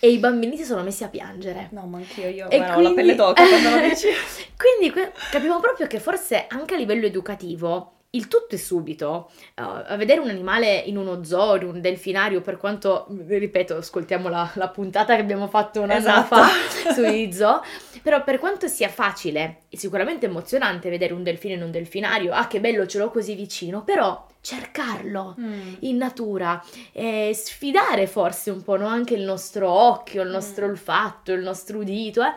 e 0.00 0.10
i 0.10 0.18
bambini 0.18 0.56
si 0.56 0.64
sono 0.64 0.82
messi 0.82 1.04
a 1.04 1.08
piangere. 1.08 1.68
No, 1.70 1.86
ma 1.86 1.98
anch'io, 1.98 2.26
io 2.26 2.50
e 2.50 2.56
guarda, 2.56 2.74
quindi... 2.74 2.86
ho 2.86 2.88
la 2.88 2.94
pelle 2.96 3.14
d'oca 3.14 3.46
quando 3.46 3.70
lo 3.70 3.88
dici. 3.88 4.08
quindi 4.58 5.10
capiamo 5.30 5.60
proprio 5.60 5.86
che 5.86 6.00
forse 6.00 6.46
anche 6.48 6.74
a 6.74 6.78
livello 6.78 7.06
educativo 7.06 7.99
il 8.10 8.26
tutto 8.26 8.54
è 8.54 8.58
subito. 8.58 9.30
Uh, 9.56 9.84
a 9.86 9.96
vedere 9.96 10.20
un 10.20 10.28
animale 10.28 10.76
in 10.76 10.96
uno 10.96 11.22
zoo, 11.22 11.56
in 11.56 11.64
un 11.64 11.80
delfinario, 11.80 12.40
per 12.40 12.56
quanto, 12.56 13.06
ripeto, 13.26 13.76
ascoltiamo 13.76 14.28
la, 14.28 14.50
la 14.54 14.68
puntata 14.68 15.14
che 15.14 15.20
abbiamo 15.20 15.46
fatto 15.46 15.80
un 15.80 15.90
anno 15.90 16.00
esatto. 16.00 16.36
fa 16.36 16.48
sui 16.92 17.32
zoo, 17.32 17.62
però 18.02 18.24
per 18.24 18.38
quanto 18.38 18.66
sia 18.66 18.88
facile 18.88 19.62
e 19.68 19.76
sicuramente 19.76 20.26
emozionante 20.26 20.90
vedere 20.90 21.12
un 21.12 21.22
delfino 21.22 21.54
in 21.54 21.62
un 21.62 21.70
delfinario, 21.70 22.32
ah 22.32 22.46
che 22.48 22.58
bello 22.60 22.86
ce 22.86 22.98
l'ho 22.98 23.10
così 23.10 23.34
vicino, 23.34 23.84
però 23.84 24.26
cercarlo 24.40 25.36
mm. 25.38 25.74
in 25.80 25.96
natura, 25.96 26.64
e 26.92 27.30
sfidare 27.34 28.06
forse 28.06 28.50
un 28.50 28.62
po' 28.62 28.76
no? 28.76 28.86
anche 28.86 29.14
il 29.14 29.22
nostro 29.22 29.70
occhio, 29.70 30.22
il 30.22 30.30
nostro 30.30 30.66
mm. 30.66 30.70
olfatto, 30.70 31.32
il 31.32 31.42
nostro 31.42 31.78
udito, 31.78 32.22
eh? 32.22 32.32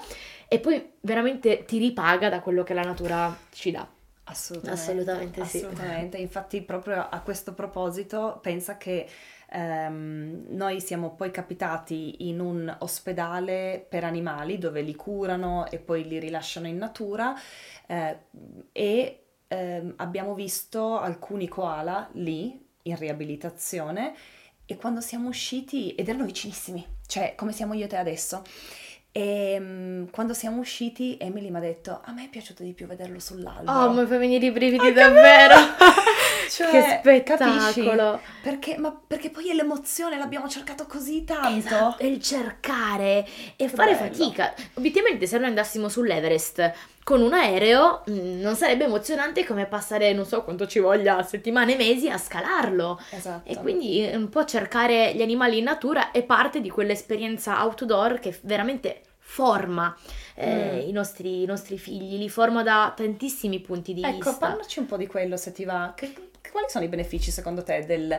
e 0.47 0.59
poi 0.59 0.91
veramente 1.01 1.65
ti 1.65 1.79
ripaga 1.79 2.29
da 2.29 2.41
quello 2.41 2.61
che 2.61 2.75
la 2.75 2.83
natura 2.83 3.35
ci 3.51 3.71
dà. 3.71 3.87
Assolutamente, 4.25 4.81
assolutamente, 4.81 5.41
assolutamente. 5.41 6.17
sì. 6.17 6.23
Infatti 6.23 6.61
proprio 6.61 7.07
a 7.09 7.19
questo 7.21 7.53
proposito 7.53 8.39
pensa 8.41 8.77
che 8.77 9.07
ehm, 9.49 10.45
noi 10.49 10.79
siamo 10.79 11.13
poi 11.13 11.29
capitati 11.29 12.27
in 12.29 12.39
un 12.39 12.73
ospedale 12.79 13.85
per 13.87 14.05
animali 14.05 14.57
dove 14.57 14.81
li 14.81 14.95
curano 14.95 15.69
e 15.69 15.77
poi 15.77 16.07
li 16.07 16.19
rilasciano 16.19 16.67
in 16.67 16.77
natura 16.77 17.33
eh, 17.85 18.17
e 18.71 19.25
ehm, 19.47 19.93
abbiamo 19.97 20.33
visto 20.33 20.99
alcuni 20.99 21.47
koala 21.47 22.09
lì 22.13 22.65
in 22.83 22.97
riabilitazione 22.97 24.15
e 24.65 24.77
quando 24.77 25.01
siamo 25.01 25.27
usciti 25.27 25.93
ed 25.95 26.07
erano 26.07 26.25
vicinissimi, 26.25 26.85
cioè 27.05 27.35
come 27.35 27.51
siamo 27.51 27.73
io 27.73 27.85
e 27.85 27.87
te 27.87 27.97
adesso. 27.97 28.43
E 29.15 29.57
um, 29.59 30.09
quando 30.09 30.33
siamo 30.33 30.59
usciti, 30.59 31.17
Emily 31.19 31.51
mi 31.51 31.57
ha 31.57 31.59
detto: 31.59 32.01
A 32.03 32.11
me 32.11 32.25
è 32.25 32.29
piaciuto 32.29 32.63
di 32.63 32.73
più 32.73 32.87
vederlo 32.87 33.19
sull'albero. 33.19 33.71
Oh, 33.71 33.91
mi 33.91 34.07
fa 34.07 34.17
venire 34.17 34.47
i 34.47 34.51
brividi 34.51 34.87
oh, 34.87 34.91
davvero. 34.91 35.53
Cioè, 36.49 36.69
che 36.69 36.97
spettacolo! 36.99 38.19
Perché, 38.41 38.77
ma 38.77 38.95
perché 39.07 39.29
poi 39.29 39.49
è 39.49 39.53
l'emozione, 39.53 40.17
l'abbiamo 40.17 40.47
cercato 40.49 40.85
così 40.85 41.23
tanto. 41.23 41.57
Esatto, 41.57 42.05
il 42.05 42.21
cercare 42.21 43.25
e 43.55 43.67
fare 43.69 43.93
bello. 43.95 44.13
fatica. 44.13 44.53
Obiettivamente, 44.75 45.25
se 45.27 45.37
noi 45.37 45.47
andassimo 45.47 45.89
sull'Everest 45.89 46.71
con 47.03 47.21
un 47.21 47.33
aereo, 47.33 48.03
mh, 48.05 48.39
non 48.39 48.55
sarebbe 48.55 48.85
emozionante 48.85 49.45
come 49.45 49.65
passare, 49.65 50.13
non 50.13 50.25
so 50.25 50.43
quanto 50.43 50.67
ci 50.67 50.79
voglia, 50.79 51.21
settimane, 51.23 51.75
mesi 51.75 52.09
a 52.09 52.17
scalarlo. 52.17 52.99
Esatto. 53.09 53.49
E 53.49 53.55
quindi 53.57 54.09
un 54.13 54.29
po' 54.29 54.45
cercare 54.45 55.13
gli 55.13 55.21
animali 55.21 55.57
in 55.57 55.65
natura 55.65 56.11
è 56.11 56.23
parte 56.23 56.61
di 56.61 56.69
quell'esperienza 56.69 57.63
outdoor 57.63 58.19
che 58.19 58.37
veramente 58.43 59.01
forma 59.25 59.95
eh, 60.35 60.81
Mm. 60.83 60.89
i, 60.89 60.91
nostri, 60.91 61.41
i 61.43 61.45
nostri 61.45 61.77
figli, 61.77 62.17
li 62.17 62.29
forma 62.29 62.61
da 62.63 62.91
tantissimi 62.95 63.59
punti 63.59 63.93
di 63.93 64.01
Ecco, 64.03 64.15
vista. 64.29 64.33
parlaci 64.47 64.79
un 64.79 64.85
po' 64.85 64.97
di 64.97 65.07
quello 65.07 65.37
se 65.37 65.51
ti 65.51 65.63
va. 65.65 65.93
Che- 65.95 66.13
quali 66.53 66.67
sono 66.69 66.85
i 66.85 66.87
benefici 66.87 67.29
secondo 67.31 67.63
te 67.63 67.83
del- 67.85 68.17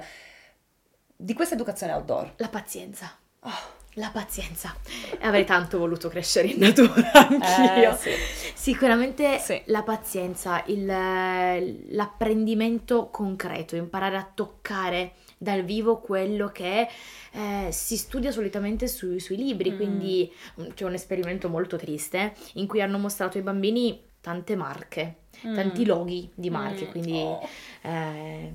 di 1.16 1.32
questa 1.32 1.54
educazione 1.54 1.92
outdoor? 1.94 2.34
La 2.36 2.48
pazienza. 2.48 3.16
Oh, 3.40 3.82
La 3.96 4.10
pazienza. 4.12 4.74
E 5.20 5.24
avrei 5.24 5.44
tanto 5.44 5.78
voluto 5.78 6.08
crescere 6.08 6.48
in 6.48 6.58
natura 6.58 7.12
anch'io. 7.14 7.92
eh, 7.92 7.96
sì. 7.96 8.10
Sicuramente 8.54 9.38
Sì. 9.38 9.62
la 9.66 9.82
pazienza, 9.84 10.64
il- 10.66 11.94
l'apprendimento 11.94 13.08
concreto, 13.10 13.76
imparare 13.76 14.16
a 14.16 14.28
toccare 14.34 15.12
dal 15.38 15.62
vivo 15.62 15.98
quello 16.00 16.48
che 16.48 16.88
eh, 17.32 17.68
si 17.70 17.96
studia 17.96 18.32
solitamente 18.32 18.88
sui, 18.88 19.20
sui 19.20 19.36
libri. 19.36 19.70
Mm. 19.72 19.76
Quindi 19.76 20.32
mm, 20.60 20.66
c'è 20.74 20.84
un 20.84 20.94
esperimento 20.94 21.48
molto 21.48 21.76
triste 21.76 22.34
in 22.54 22.66
cui 22.66 22.80
hanno 22.80 22.98
mostrato 22.98 23.36
ai 23.38 23.44
bambini 23.44 24.02
tante 24.24 24.56
marche, 24.56 25.16
tanti 25.42 25.82
Mm. 25.82 25.86
loghi 25.86 26.30
di 26.34 26.48
marche. 26.48 26.86
Mm. 26.86 26.90
Quindi 26.90 27.12
Oh. 27.20 27.46
eh, 27.82 28.50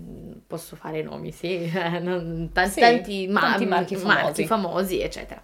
posso 0.48 0.76
fare 0.76 1.04
nomi, 1.04 1.32
sì, 1.32 1.70
non- 2.02 2.50
tan- 2.52 2.70
Sì, 2.70 2.80
tanti, 2.80 3.28
ma- 3.28 3.42
tanti 3.42 3.66
marchi 3.68 3.96
famosi. 3.96 4.46
famosi, 4.48 5.00
eccetera. 5.00 5.40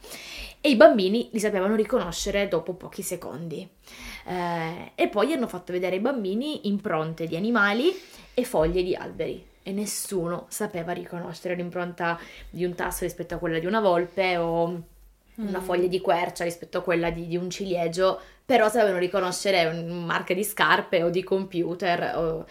E 0.60 0.70
i 0.72 0.76
bambini 0.76 1.30
li 1.32 1.40
sapevano 1.40 1.76
riconoscere 1.76 2.48
dopo 2.48 2.74
pochi 2.74 3.04
secondi. 3.04 3.70
Eh, 4.26 4.92
e 4.96 5.08
poi 5.10 5.32
hanno 5.32 5.48
fatto 5.48 5.72
vedere 5.72 5.98
ai 5.98 6.02
bambini 6.02 6.68
impronte 6.68 7.28
di 7.28 7.36
animali 7.36 7.92
e 8.34 8.44
foglie 8.44 8.82
di 8.82 8.96
alberi. 8.96 9.46
E 9.62 9.72
nessuno 9.72 10.46
sapeva 10.50 10.92
riconoscere 10.92 11.54
l'impronta 11.54 12.20
di 12.50 12.66
un 12.66 12.74
tasso 12.74 13.04
rispetto 13.04 13.36
a 13.36 13.38
quella 13.38 13.60
di 13.60 13.68
una 13.68 13.80
volpe 13.80 14.38
o 14.38 14.82
una 15.38 15.60
Mm. 15.60 15.64
foglia 15.64 15.88
di 15.88 16.00
quercia 16.02 16.44
rispetto 16.44 16.78
a 16.80 16.82
quella 16.82 17.10
di, 17.12 17.28
di 17.28 17.38
un 17.38 17.50
ciliegio, 17.50 18.20
però 18.46 18.70
sapevano 18.70 18.98
riconoscere 19.00 19.66
un- 19.66 20.06
marche 20.06 20.34
di 20.36 20.44
scarpe 20.44 21.04
o 21.04 21.10
di 21.10 21.24
computer 21.24 22.16
o 22.16 22.46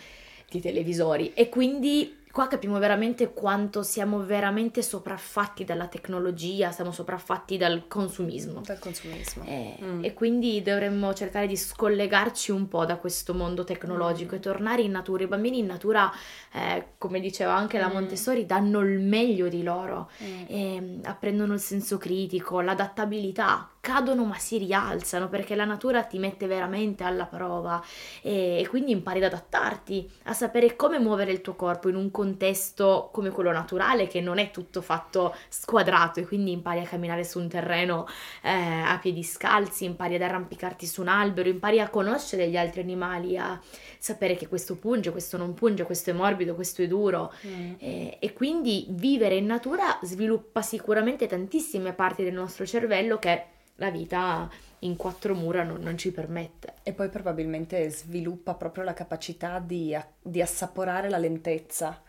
di 0.51 0.61
televisori. 0.61 1.33
E 1.35 1.49
quindi 1.49 2.17
qua 2.35 2.49
capiamo 2.49 2.81
veramente 2.81 3.33
quanto 3.33 3.85
siamo 3.85 4.19
veramente 4.25 4.83
sopraffatti 4.83 5.63
dalla 5.65 5.87
tecnologia, 5.87 6.73
siamo 6.73 6.91
sopraffatti 6.91 7.57
dal 7.57 7.87
consumismo. 7.87 8.61
Dal 8.65 8.81
consumismo. 8.81 9.45
Eh, 9.45 9.77
Mm. 9.81 10.03
E 10.05 10.13
quindi 10.15 10.61
dovremmo 10.61 11.15
cercare 11.15 11.47
di 11.47 11.57
scollegarci 11.57 12.51
un 12.51 12.67
po' 12.67 12.85
da 12.85 12.97
questo 12.97 13.35
mondo 13.35 13.63
tecnologico 13.63 14.35
Mm. 14.35 14.39
e 14.39 14.41
tornare 14.41 14.83
in 14.83 14.91
natura. 14.91 15.23
I 15.23 15.27
bambini 15.29 15.59
in 15.61 15.67
natura, 15.67 16.11
eh, 16.53 16.95
come 16.99 17.21
diceva 17.21 17.55
anche 17.55 17.79
la 17.79 17.89
Mm. 17.89 17.93
Montessori, 17.93 18.47
danno 18.47 18.81
il 18.81 18.99
meglio 18.99 19.47
di 19.49 19.63
loro, 19.63 20.11
Mm. 20.21 20.43
e 20.49 20.99
apprendono 21.05 21.53
il 21.55 21.61
senso 21.61 21.99
critico, 21.99 22.61
l'adattabilità, 22.61 23.69
cadono 23.85 24.25
ma 24.25 24.39
si 24.39 24.57
rialzano 24.57 25.29
perché 25.29 25.55
la 25.55 25.67
natura 25.67 26.05
ti 26.05 26.19
mette 26.19 26.47
veramente 26.47 27.05
alla 27.05 27.27
prova 27.27 27.85
e, 28.23 28.67
quindi 28.71 28.93
impari 28.93 29.19
ad 29.19 29.25
adattarti, 29.25 30.11
a 30.23 30.33
sapere 30.33 30.75
come 30.75 30.99
muovere 30.99 31.33
il 31.33 31.43
tuo 31.43 31.55
corpo 31.55 31.91
in 31.91 31.97
un 31.97 32.11
contesto 32.11 33.11
come 33.13 33.29
quello 33.29 33.53
naturale 33.53 34.07
che 34.07 34.23
non 34.23 34.39
è 34.39 34.51
tutto 34.51 34.81
fatto 34.81 35.37
squadrato 35.51 36.19
e 36.19 36.27
quindi 36.27 36.51
impari 36.53 36.81
a 36.81 36.85
camminare 36.85 37.25
su 37.25 37.39
un 37.39 37.47
terreno 37.47 38.07
eh, 38.41 38.51
a 38.51 38.99
piedi 39.03 39.23
scalzi, 39.23 39.85
impari 39.85 40.15
ad 40.15 40.23
arrampicarti 40.23 40.87
su 40.87 41.03
un 41.03 41.09
albero, 41.09 41.51
impari 41.51 41.79
a 41.79 41.91
conoscere 41.91 42.49
gli 42.49 42.57
altri 42.57 42.81
animali, 42.81 43.37
a 43.37 43.61
sapere 43.99 44.35
che 44.35 44.49
questo 44.49 44.77
punge, 44.77 45.11
questo 45.11 45.37
non 45.37 45.53
punge, 45.53 45.85
questo 45.85 46.09
è 46.09 46.15
morbido, 46.15 46.55
questo 46.55 46.81
è 46.81 46.87
duro. 46.87 47.31
Mm. 47.47 47.75
E, 47.77 48.17
e 48.19 48.33
quindi 48.33 48.87
vivere 48.89 49.37
in 49.37 49.45
natura 49.45 49.99
sviluppa 50.01 50.63
sicuramente 50.63 51.27
tantissime 51.27 51.93
parti 51.93 52.25
del 52.25 52.33
nostro 52.33 52.65
cervello 52.65 53.19
che 53.19 53.53
la 53.77 53.91
vita 53.91 54.49
in 54.81 54.97
quattro 54.97 55.35
mura 55.35 55.63
non, 55.63 55.81
non 55.81 55.97
ci 55.99 56.13
permette. 56.13 56.75
E 56.83 56.93
poi 56.93 57.09
probabilmente 57.09 57.89
sviluppa 57.91 58.55
proprio 58.55 58.85
la 58.85 58.95
capacità 58.95 59.59
di, 59.59 59.97
di 60.21 60.43
assaporare 60.43 61.09
la 61.09 61.19
lentezza, 61.19 62.01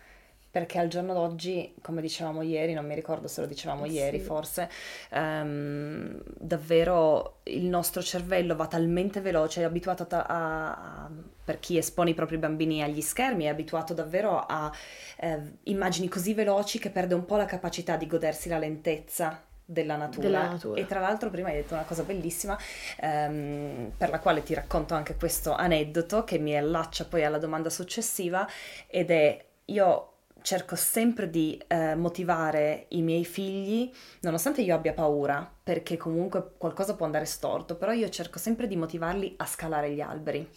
perché 0.51 0.77
al 0.79 0.87
giorno 0.87 1.13
d'oggi, 1.13 1.73
come 1.81 2.01
dicevamo 2.01 2.41
ieri, 2.41 2.73
non 2.73 2.85
mi 2.85 2.95
ricordo 2.95 3.27
se 3.27 3.41
lo 3.41 3.47
dicevamo 3.47 3.85
Eh 3.85 3.89
ieri 3.89 4.19
sì. 4.19 4.23
forse, 4.23 4.69
ehm, 5.11 6.21
davvero 6.37 7.39
il 7.43 7.65
nostro 7.65 8.01
cervello 8.01 8.55
va 8.55 8.67
talmente 8.67 9.19
veloce, 9.19 9.61
è 9.61 9.63
abituato 9.65 10.07
a, 10.09 10.21
a- 10.21 10.71
a- 11.05 11.11
per 11.43 11.59
chi 11.59 11.77
espone 11.77 12.11
i 12.11 12.13
propri 12.13 12.37
bambini 12.37 12.81
agli 12.83 13.01
schermi, 13.01 13.45
è 13.45 13.47
abituato 13.49 13.93
davvero 13.93 14.39
a 14.39 14.71
eh, 15.17 15.39
immagini 15.63 16.07
così 16.07 16.33
veloci 16.33 16.79
che 16.79 16.89
perde 16.89 17.15
un 17.15 17.25
po' 17.25 17.35
la 17.37 17.45
capacità 17.45 17.97
di 17.97 18.07
godersi 18.07 18.47
la 18.49 18.57
lentezza. 18.57 19.43
Della 19.65 19.95
natura. 19.95 20.27
Della 20.27 20.47
natura. 20.47 20.79
E 20.79 20.85
tra 20.85 20.99
l'altro 20.99 21.29
prima 21.29 21.49
hai 21.49 21.55
detto 21.55 21.73
una 21.73 21.83
cosa 21.83 22.03
bellissima 22.03 22.57
ehm, 22.99 23.91
per 23.97 24.09
la 24.09 24.19
quale 24.19 24.43
ti 24.43 24.53
racconto 24.53 24.93
anche 24.93 25.15
questo 25.15 25.53
aneddoto 25.53 26.23
che 26.23 26.37
mi 26.37 26.55
allaccia 26.55 27.05
poi 27.05 27.25
alla 27.25 27.39
domanda 27.39 27.69
successiva 27.69 28.47
ed 28.87 29.09
è 29.09 29.43
io 29.65 30.09
cerco 30.45 30.75
sempre 30.75 31.31
di 31.31 31.59
eh, 31.67 31.95
motivare 31.95 32.85
i 32.89 33.01
miei 33.01 33.25
figli, 33.25 33.91
nonostante 34.21 34.61
io 34.61 34.75
abbia 34.75 34.93
paura, 34.93 35.51
perché 35.63 35.97
comunque 35.97 36.51
qualcosa 36.57 36.93
può 36.93 37.07
andare 37.07 37.25
storto, 37.25 37.75
però 37.75 37.91
io 37.91 38.07
cerco 38.09 38.37
sempre 38.37 38.67
di 38.67 38.75
motivarli 38.75 39.33
a 39.37 39.45
scalare 39.47 39.91
gli 39.91 40.01
alberi. 40.01 40.47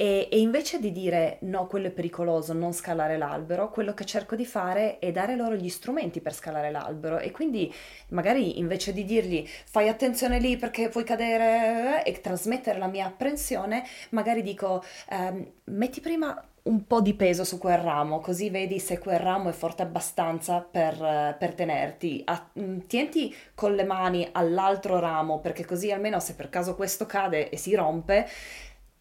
E, 0.00 0.28
e 0.30 0.38
invece 0.38 0.80
di 0.80 0.92
dire 0.92 1.36
no, 1.42 1.66
quello 1.66 1.88
è 1.88 1.90
pericoloso, 1.90 2.54
non 2.54 2.72
scalare 2.72 3.18
l'albero, 3.18 3.68
quello 3.68 3.92
che 3.92 4.06
cerco 4.06 4.34
di 4.34 4.46
fare 4.46 4.98
è 4.98 5.12
dare 5.12 5.36
loro 5.36 5.54
gli 5.56 5.68
strumenti 5.68 6.22
per 6.22 6.32
scalare 6.32 6.70
l'albero 6.70 7.18
e 7.18 7.30
quindi 7.30 7.70
magari 8.08 8.58
invece 8.58 8.94
di 8.94 9.04
dirgli 9.04 9.46
fai 9.46 9.90
attenzione 9.90 10.38
lì 10.38 10.56
perché 10.56 10.88
puoi 10.88 11.04
cadere 11.04 12.02
e 12.02 12.18
trasmettere 12.22 12.78
la 12.78 12.86
mia 12.86 13.04
apprensione, 13.08 13.84
magari 14.12 14.40
dico 14.40 14.82
ehm, 15.10 15.46
metti 15.64 16.00
prima 16.00 16.42
un 16.62 16.86
po' 16.86 17.00
di 17.00 17.14
peso 17.14 17.44
su 17.44 17.58
quel 17.58 17.78
ramo, 17.78 18.20
così 18.20 18.50
vedi 18.50 18.78
se 18.78 18.98
quel 18.98 19.18
ramo 19.18 19.48
è 19.48 19.52
forte 19.52 19.82
abbastanza 19.82 20.60
per, 20.60 21.36
per 21.38 21.54
tenerti. 21.54 22.22
A- 22.24 22.50
mm, 22.58 22.80
tienti 22.86 23.34
con 23.54 23.74
le 23.74 23.84
mani 23.84 24.28
all'altro 24.32 24.98
ramo, 24.98 25.40
perché 25.40 25.64
così 25.64 25.90
almeno 25.90 26.20
se 26.20 26.34
per 26.34 26.48
caso 26.48 26.74
questo 26.74 27.06
cade 27.06 27.48
e 27.50 27.56
si 27.56 27.74
rompe, 27.74 28.26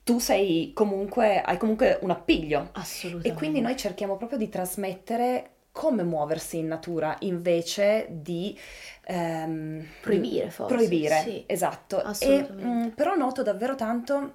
tu 0.09 0.17
sei 0.17 0.71
comunque, 0.73 1.39
hai 1.39 1.57
comunque 1.57 1.99
un 2.01 2.09
appiglio. 2.09 2.69
Assolutamente. 2.71 3.27
E 3.29 3.33
quindi 3.33 3.61
noi 3.61 3.77
cerchiamo 3.77 4.17
proprio 4.17 4.39
di 4.39 4.49
trasmettere 4.49 5.51
come 5.71 6.01
muoversi 6.01 6.57
in 6.57 6.65
natura 6.65 7.15
invece 7.19 8.07
di 8.09 8.57
ehm, 9.03 9.85
Proibire, 10.01 10.49
forse, 10.49 10.73
Proibire, 10.73 11.21
sì. 11.21 11.43
esatto. 11.45 12.01
E, 12.01 12.05
Assolutamente. 12.05 12.65
mm, 12.65 12.87
però 12.95 13.15
noto 13.15 13.43
davvero 13.43 13.75
tanto 13.75 14.33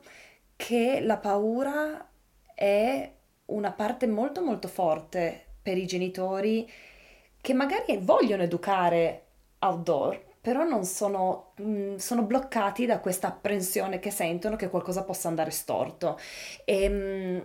che 0.54 1.00
la 1.00 1.16
paura 1.16 2.08
è 2.54 3.12
una 3.46 3.72
parte 3.72 4.06
molto 4.06 4.42
molto 4.42 4.68
forte 4.68 5.44
per 5.60 5.76
i 5.76 5.86
genitori 5.86 6.70
che 7.40 7.52
magari 7.52 7.98
vogliono 8.00 8.44
educare 8.44 9.22
outdoor, 9.58 10.22
però 10.44 10.62
non 10.64 10.84
sono, 10.84 11.54
mm, 11.62 11.96
sono 11.96 12.22
bloccati 12.24 12.84
da 12.84 13.00
questa 13.00 13.28
apprensione 13.28 13.98
che 13.98 14.10
sentono 14.10 14.56
che 14.56 14.68
qualcosa 14.68 15.02
possa 15.04 15.28
andare 15.28 15.50
storto. 15.50 16.18
E, 16.66 16.88
mm, 16.90 17.38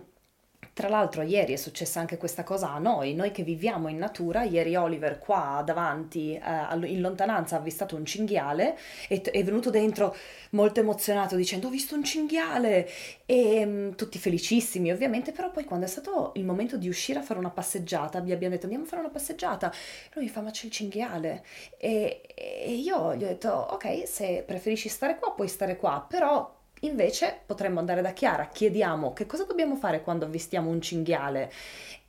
tra 0.72 0.88
l'altro 0.88 1.22
ieri 1.22 1.52
è 1.52 1.56
successa 1.56 2.00
anche 2.00 2.16
questa 2.16 2.42
cosa 2.42 2.70
a 2.70 2.78
noi, 2.78 3.14
noi 3.14 3.32
che 3.32 3.42
viviamo 3.42 3.88
in 3.88 3.98
natura, 3.98 4.44
ieri 4.44 4.76
Oliver 4.76 5.18
qua 5.18 5.62
davanti 5.64 6.34
eh, 6.34 6.86
in 6.86 7.00
lontananza 7.00 7.56
ha 7.56 7.58
avvistato 7.58 7.96
un 7.96 8.06
cinghiale 8.06 8.78
e 9.08 9.20
t- 9.20 9.30
è 9.30 9.44
venuto 9.44 9.68
dentro 9.68 10.16
molto 10.50 10.80
emozionato 10.80 11.36
dicendo 11.36 11.66
ho 11.66 11.70
visto 11.70 11.94
un 11.94 12.04
cinghiale! 12.04 12.88
E 13.26 13.64
mm, 13.66 13.90
tutti 13.92 14.18
felicissimi 14.18 14.90
ovviamente, 14.90 15.32
però 15.32 15.50
poi 15.50 15.64
quando 15.64 15.86
è 15.86 15.88
stato 15.88 16.32
il 16.36 16.44
momento 16.44 16.76
di 16.76 16.88
uscire 16.88 17.18
a 17.18 17.22
fare 17.22 17.38
una 17.38 17.50
passeggiata, 17.50 18.20
gli 18.20 18.32
abbiamo 18.32 18.54
detto 18.54 18.64
andiamo 18.64 18.86
a 18.86 18.88
fare 18.88 19.02
una 19.02 19.10
passeggiata, 19.10 19.72
lui 20.14 20.24
mi 20.24 20.30
fa 20.30 20.40
ma 20.40 20.50
c'è 20.50 20.66
il 20.66 20.72
cinghiale. 20.72 21.44
E, 21.76 22.22
e 22.34 22.72
io 22.72 23.14
gli 23.16 23.24
ho 23.24 23.28
detto 23.28 23.50
ok 23.50 24.06
se 24.06 24.44
preferisci 24.46 24.88
stare 24.88 25.18
qua 25.18 25.32
puoi 25.32 25.48
stare 25.48 25.76
qua, 25.76 26.04
però 26.08 26.58
Invece 26.80 27.40
potremmo 27.44 27.78
andare 27.78 28.00
da 28.02 28.12
Chiara, 28.12 28.46
chiediamo 28.46 29.12
che 29.12 29.26
cosa 29.26 29.44
dobbiamo 29.44 29.76
fare 29.76 30.02
quando 30.02 30.24
avvistiamo 30.24 30.70
un 30.70 30.80
cinghiale 30.80 31.52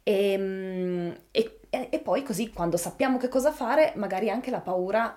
e, 0.03 0.37
mm, 0.37 1.11
e- 1.31 1.57
e 1.69 1.99
poi 1.99 2.23
così 2.23 2.49
quando 2.51 2.77
sappiamo 2.77 3.17
che 3.17 3.29
cosa 3.29 3.51
fare, 3.51 3.93
magari 3.95 4.29
anche 4.29 4.51
la 4.51 4.59
paura 4.59 5.15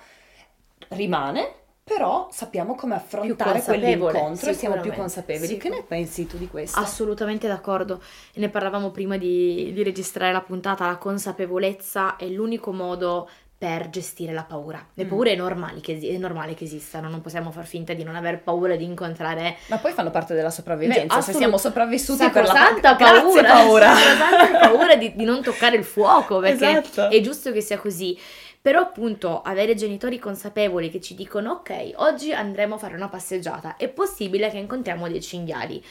rimane, 0.88 1.62
però 1.84 2.28
sappiamo 2.30 2.74
come 2.74 2.94
affrontare 2.94 3.60
quell'incontro 3.60 4.50
e 4.50 4.54
siamo 4.54 4.80
più 4.80 4.92
consapevoli. 4.92 5.58
Che 5.58 5.68
ne 5.68 5.82
pensi 5.82 6.26
tu 6.26 6.38
di 6.38 6.48
questo? 6.48 6.78
Assolutamente 6.78 7.46
d'accordo. 7.46 8.00
Ne 8.34 8.48
parlavamo 8.48 8.90
prima 8.90 9.18
di, 9.18 9.70
di 9.72 9.82
registrare 9.82 10.32
la 10.32 10.40
puntata, 10.40 10.86
la 10.86 10.96
consapevolezza 10.96 12.16
è 12.16 12.26
l'unico 12.26 12.72
modo 12.72 13.28
per 13.56 13.88
gestire 13.88 14.32
la 14.32 14.42
paura. 14.42 14.84
Le 14.94 15.04
mm. 15.04 15.08
paure 15.08 15.32
è, 15.32 15.36
normali 15.36 15.80
che, 15.80 15.98
è 15.98 16.16
normale 16.18 16.54
che 16.54 16.64
esistano, 16.64 17.08
non 17.08 17.20
possiamo 17.20 17.50
far 17.50 17.66
finta 17.66 17.92
di 17.94 18.02
non 18.02 18.16
aver 18.16 18.42
paura 18.42 18.76
di 18.76 18.84
incontrare... 18.84 19.56
Ma 19.66 19.78
poi 19.78 19.92
fanno 19.92 20.10
parte 20.10 20.34
della 20.34 20.50
sopravvivenza, 20.50 21.16
Assolut- 21.16 21.24
se 21.24 21.32
siamo 21.32 21.56
sopravvissuti 21.56 22.28
per 22.30 22.46
la 22.46 22.78
paura, 22.80 23.42
paura. 23.44 23.92
paura 24.60 24.96
di, 24.96 25.14
di, 25.14 25.24
non 25.24 25.42
toccare 25.42 25.76
il 25.76 25.84
fuoco, 25.84 26.40
perché 26.40 26.78
esatto. 26.78 27.08
è 27.08 27.20
giusto 27.20 27.52
che 27.52 27.60
sia 27.60 27.78
così. 27.78 28.18
Però 28.60 28.80
appunto 28.80 29.42
avere 29.42 29.74
genitori 29.74 30.18
consapevoli 30.18 30.90
che 30.90 31.00
ci 31.00 31.14
dicono 31.14 31.52
ok, 31.52 31.92
oggi 31.96 32.32
andremo 32.32 32.76
a 32.76 32.78
fare 32.78 32.94
una 32.94 33.08
passeggiata, 33.08 33.76
è 33.76 33.88
possibile 33.88 34.50
che 34.50 34.56
incontriamo 34.56 35.06
dei 35.06 35.20
cinghiali 35.20 35.84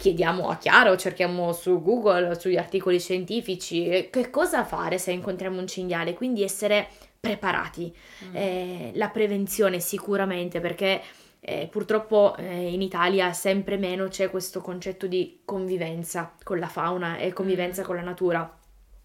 chiediamo 0.00 0.48
a 0.48 0.56
Chiaro, 0.56 0.96
cerchiamo 0.96 1.52
su 1.52 1.82
Google, 1.82 2.34
sugli 2.40 2.56
articoli 2.56 2.98
scientifici, 2.98 4.08
che 4.10 4.30
cosa 4.30 4.64
fare 4.64 4.96
se 4.96 5.12
incontriamo 5.12 5.60
un 5.60 5.66
cinghiale, 5.66 6.14
quindi 6.14 6.42
essere 6.42 6.88
preparati. 7.20 7.94
Mm. 8.24 8.34
Eh, 8.34 8.92
la 8.94 9.10
prevenzione 9.10 9.78
sicuramente, 9.78 10.60
perché 10.60 11.02
eh, 11.40 11.68
purtroppo 11.70 12.34
eh, 12.38 12.72
in 12.72 12.80
Italia 12.80 13.34
sempre 13.34 13.76
meno 13.76 14.08
c'è 14.08 14.30
questo 14.30 14.62
concetto 14.62 15.06
di 15.06 15.42
convivenza 15.44 16.32
con 16.42 16.58
la 16.58 16.68
fauna 16.68 17.18
e 17.18 17.34
convivenza 17.34 17.82
mm. 17.82 17.84
con 17.84 17.96
la 17.96 18.02
natura. 18.02 18.58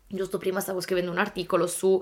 Giusto 0.07 0.37
prima 0.37 0.61
stavo 0.61 0.79
scrivendo 0.79 1.11
un 1.11 1.17
articolo 1.17 1.67
su 1.67 2.01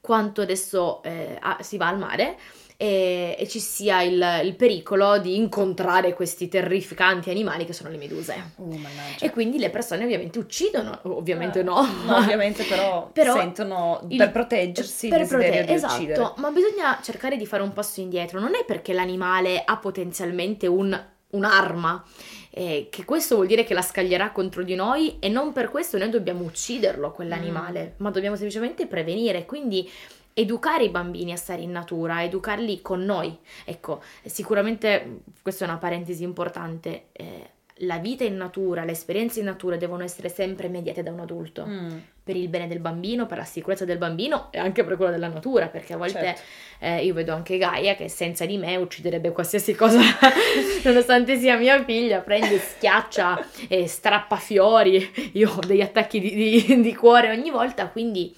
quanto 0.00 0.42
adesso 0.42 1.02
eh, 1.02 1.38
si 1.60 1.78
va 1.78 1.88
al 1.88 1.98
mare 1.98 2.36
e, 2.76 3.36
e 3.38 3.48
ci 3.48 3.60
sia 3.60 4.02
il, 4.02 4.40
il, 4.44 4.54
pericolo 4.56 5.18
di 5.18 5.36
incontrare 5.36 6.12
questi 6.12 6.48
terrificanti 6.48 7.30
animali 7.30 7.64
che 7.64 7.72
sono 7.72 7.88
le 7.90 7.96
meduse. 7.96 8.52
Uh, 8.56 8.80
e 9.20 9.30
quindi 9.30 9.58
le 9.58 9.70
persone 9.70 10.04
ovviamente 10.04 10.38
uccidono, 10.38 10.98
ovviamente 11.02 11.60
eh, 11.60 11.62
no. 11.62 11.86
no 12.04 12.16
ovviamente 12.16 12.64
però, 12.64 13.10
però 13.14 13.34
sentono 13.36 14.04
il, 14.08 14.16
per 14.16 14.32
proteggersi 14.32 15.08
per 15.08 15.20
il 15.20 15.26
desiderio 15.26 15.52
prote- 15.52 15.66
di 15.66 15.72
esatto, 15.72 15.94
uccidere. 15.94 16.32
ma 16.36 16.50
bisogna 16.50 16.98
cercare 17.02 17.36
di 17.36 17.46
fare 17.46 17.62
un 17.62 17.72
passo 17.72 18.00
indietro, 18.00 18.40
non 18.40 18.54
è 18.54 18.64
perché 18.64 18.92
l'animale 18.92 19.62
ha 19.64 19.76
potenzialmente 19.76 20.66
un, 20.66 21.00
un'arma, 21.30 22.04
eh, 22.50 22.88
che 22.90 23.04
questo 23.04 23.36
vuol 23.36 23.46
dire 23.46 23.64
che 23.64 23.74
la 23.74 23.82
scaglierà 23.82 24.30
contro 24.30 24.62
di 24.62 24.74
noi 24.74 25.18
e 25.20 25.28
non 25.28 25.52
per 25.52 25.70
questo 25.70 25.98
noi 25.98 26.10
dobbiamo 26.10 26.42
ucciderlo 26.42 27.12
quell'animale, 27.12 27.94
mm. 27.94 28.02
ma 28.02 28.10
dobbiamo 28.10 28.36
semplicemente 28.36 28.86
prevenire, 28.86 29.44
quindi 29.44 29.88
educare 30.34 30.84
i 30.84 30.90
bambini 30.90 31.32
a 31.32 31.36
stare 31.36 31.62
in 31.62 31.70
natura, 31.70 32.22
educarli 32.22 32.82
con 32.82 33.04
noi. 33.04 33.36
Ecco, 33.64 34.02
sicuramente 34.24 35.20
questa 35.40 35.64
è 35.64 35.68
una 35.68 35.78
parentesi 35.78 36.24
importante. 36.24 37.06
Eh, 37.12 37.52
la 37.78 37.98
vita 37.98 38.22
in 38.22 38.36
natura, 38.36 38.84
le 38.84 38.92
esperienze 38.92 39.40
in 39.40 39.46
natura 39.46 39.76
devono 39.76 40.04
essere 40.04 40.28
sempre 40.28 40.68
mediate 40.68 41.02
da 41.02 41.10
un 41.10 41.18
adulto 41.18 41.66
mm. 41.66 41.98
per 42.22 42.36
il 42.36 42.48
bene 42.48 42.68
del 42.68 42.78
bambino, 42.78 43.26
per 43.26 43.38
la 43.38 43.44
sicurezza 43.44 43.84
del 43.84 43.98
bambino 43.98 44.48
e 44.52 44.58
anche 44.58 44.84
per 44.84 44.96
quella 44.96 45.10
della 45.10 45.26
natura, 45.26 45.66
perché 45.66 45.94
a 45.94 45.96
volte 45.96 46.20
certo. 46.20 46.40
eh, 46.78 47.04
io 47.04 47.14
vedo 47.14 47.32
anche 47.32 47.58
Gaia 47.58 47.96
che 47.96 48.08
senza 48.08 48.44
di 48.46 48.58
me 48.58 48.76
ucciderebbe 48.76 49.32
qualsiasi 49.32 49.74
cosa, 49.74 50.00
nonostante 50.84 51.36
sia 51.36 51.56
mia 51.56 51.82
figlia, 51.82 52.20
prende, 52.20 52.58
schiaccia 52.58 53.44
e 53.66 53.88
strappa 53.88 54.36
fiori. 54.36 55.10
Io 55.32 55.50
ho 55.50 55.60
degli 55.66 55.80
attacchi 55.80 56.20
di, 56.20 56.32
di, 56.32 56.80
di 56.80 56.94
cuore 56.94 57.30
ogni 57.30 57.50
volta, 57.50 57.88
quindi 57.88 58.32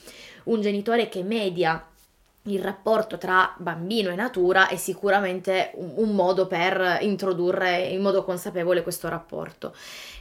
un 0.47 0.61
genitore 0.61 1.09
che 1.09 1.23
media 1.23 1.85
il 2.47 2.63
rapporto 2.63 3.19
tra 3.19 3.55
bambino 3.57 4.11
e 4.11 4.15
natura 4.15 4.69
è 4.69 4.77
sicuramente 4.77 5.73
un, 5.75 5.93
un, 5.97 6.15
modo 6.15 6.47
per 6.47 6.99
introdurre 7.01 7.81
in 7.87 8.01
modo 8.01 8.25
consapevole 8.25 8.83
questo 8.83 9.09
rapporto. 9.09 9.75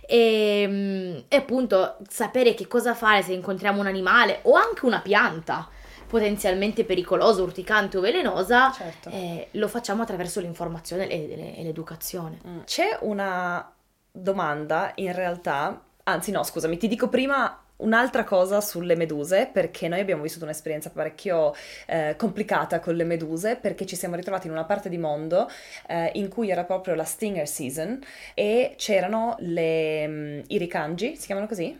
E, 0.07 0.61
ehm, 0.61 1.23
e, 1.27 1.35
appunto 1.35 1.97
sapere 2.09 2.53
che 2.53 2.67
cosa 2.67 2.93
fare 2.93 3.21
se 3.21 3.33
incontriamo 3.33 3.79
un 3.79 3.87
animale 3.87 4.39
o 4.43 4.53
anche 4.53 4.85
una 4.85 5.01
pianta 5.01 5.69
potenzialmente 6.07 6.83
pericolosa, 6.83 7.41
urticante 7.41 7.97
o 7.97 8.01
velenosa, 8.01 8.71
certo. 8.71 9.09
eh, 9.09 9.47
lo 9.51 9.67
facciamo 9.67 10.03
attraverso 10.03 10.39
l'informazione 10.39 11.07
e, 11.07 11.63
l'educazione. 11.63 12.39
Mm. 12.47 12.59
C'è 12.63 12.97
una 13.01 13.71
domanda 14.11 14.91
in 14.95 15.13
realtà, 15.13 15.81
anzi 16.03 16.31
no 16.31 16.43
scusami, 16.43 16.77
ti 16.77 16.87
dico 16.87 17.09
prima 17.09 17.59
Un'altra 17.77 18.23
cosa 18.23 18.61
sulle 18.61 18.95
meduse, 18.95 19.49
perché 19.51 19.87
noi 19.87 19.99
abbiamo 19.99 20.23
vissuto 20.23 20.45
un'esperienza 20.45 20.89
parecchio 20.89 21.53
eh, 21.87 22.15
complicata 22.17 22.79
con 22.79 22.95
le 22.95 23.03
meduse, 23.03 23.57
perché 23.57 23.85
ci 23.85 23.95
siamo 23.95 24.15
ritrovati 24.15 24.47
in 24.47 24.53
una 24.53 24.63
parte 24.63 24.87
di 24.87 24.97
mondo 24.97 25.49
eh, 25.87 26.11
in 26.13 26.29
cui 26.29 26.49
era 26.49 26.63
proprio 26.63 26.95
la 26.95 27.03
stinger 27.03 27.47
season 27.47 27.99
e 28.33 28.75
c'erano 28.77 29.35
le, 29.39 30.05
um, 30.05 30.43
i 30.47 30.57
ricangi, 30.57 31.17
si 31.17 31.25
chiamano 31.25 31.47
così? 31.47 31.77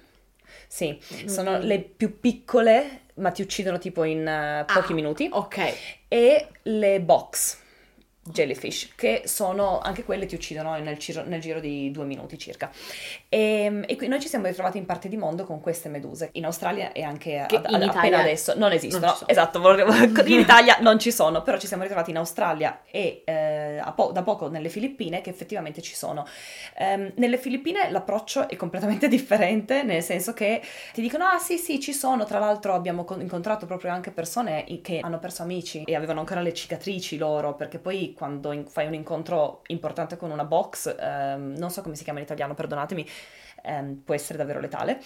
Sì, 0.67 0.99
mm-hmm. 1.13 1.27
sono 1.27 1.60
le 1.60 1.79
più 1.79 2.19
piccole, 2.19 3.01
ma 3.15 3.31
ti 3.31 3.41
uccidono 3.41 3.77
tipo 3.77 4.03
in 4.03 4.19
uh, 4.19 4.65
pochi 4.65 4.91
ah, 4.91 4.95
minuti. 4.95 5.29
Ok. 5.31 5.73
E 6.10 6.47
le 6.63 6.99
box 6.99 7.63
jellyfish, 8.27 8.93
che 8.95 9.23
sono 9.25 9.79
anche 9.79 10.03
quelle 10.03 10.25
ti 10.25 10.33
uccidono 10.33 10.75
nel, 10.77 10.97
giro, 10.97 11.23
nel 11.23 11.39
giro 11.39 11.59
di 11.59 11.91
due 11.91 12.05
minuti 12.05 12.39
circa. 12.39 12.71
E, 13.29 13.63
ehm, 13.65 13.83
e, 13.88 13.95
qui 13.95 14.07
noi 14.07 14.19
ci 14.19 14.27
siamo 14.27 14.47
ritrovati 14.47 14.79
in 14.79 14.85
parte 14.85 15.07
di 15.07 15.15
mondo 15.15 15.45
con 15.45 15.61
queste 15.61 15.89
meduse. 15.89 16.29
In 16.33 16.45
Australia 16.45 16.91
e 16.91 17.03
anche 17.03 17.38
ad, 17.38 17.51
ad, 17.51 17.81
appena 17.83 18.19
adesso 18.19 18.53
non 18.57 18.71
esistono. 18.71 19.05
Non 19.05 19.15
esatto, 19.27 19.59
in 20.25 20.39
Italia 20.39 20.77
non 20.79 20.97
ci 20.97 21.11
sono, 21.11 21.43
però 21.43 21.59
ci 21.59 21.67
siamo 21.67 21.83
ritrovati 21.83 22.09
in 22.09 22.17
Australia 22.17 22.81
e 22.89 23.21
eh, 23.25 23.83
po- 23.95 24.11
da 24.11 24.23
poco 24.23 24.49
nelle 24.49 24.69
Filippine 24.69 25.21
che 25.21 25.29
effettivamente 25.29 25.81
ci 25.83 25.93
sono. 25.93 26.25
Um, 26.79 27.11
nelle 27.17 27.38
Filippine 27.38 27.91
l'approccio 27.91 28.49
è 28.49 28.55
completamente 28.55 29.07
differente, 29.09 29.83
nel 29.83 30.01
senso 30.01 30.33
che 30.33 30.63
ti 30.93 31.01
dicono 31.01 31.25
ah 31.25 31.38
sì 31.38 31.57
sì 31.59 31.79
ci 31.79 31.93
sono, 31.93 32.25
tra 32.25 32.39
l'altro 32.39 32.73
abbiamo 32.73 33.05
incontrato 33.19 33.67
proprio 33.67 33.91
anche 33.91 34.09
persone 34.09 34.65
che 34.81 34.99
hanno 35.01 35.19
perso 35.19 35.43
amici 35.43 35.83
e 35.85 35.95
avevano 35.95 36.21
ancora 36.21 36.41
le 36.41 36.53
cicatrici 36.53 37.17
loro, 37.17 37.53
perché 37.53 37.77
poi 37.77 38.13
quando 38.15 38.51
in- 38.51 38.65
fai 38.65 38.88
un 38.88 38.93
incontro 38.93 39.62
importante 39.67 40.17
con 40.17 40.32
una 40.32 40.45
box, 40.45 40.95
ehm, 40.99 41.56
non 41.58 41.69
so 41.69 41.82
come 41.82 41.95
si 41.95 42.04
chiama 42.04 42.19
in 42.19 42.25
italiano, 42.25 42.54
perdonatemi, 42.56 43.08
ehm, 43.65 44.01
può 44.04 44.13
essere 44.13 44.38
davvero 44.38 44.60
letale. 44.60 45.01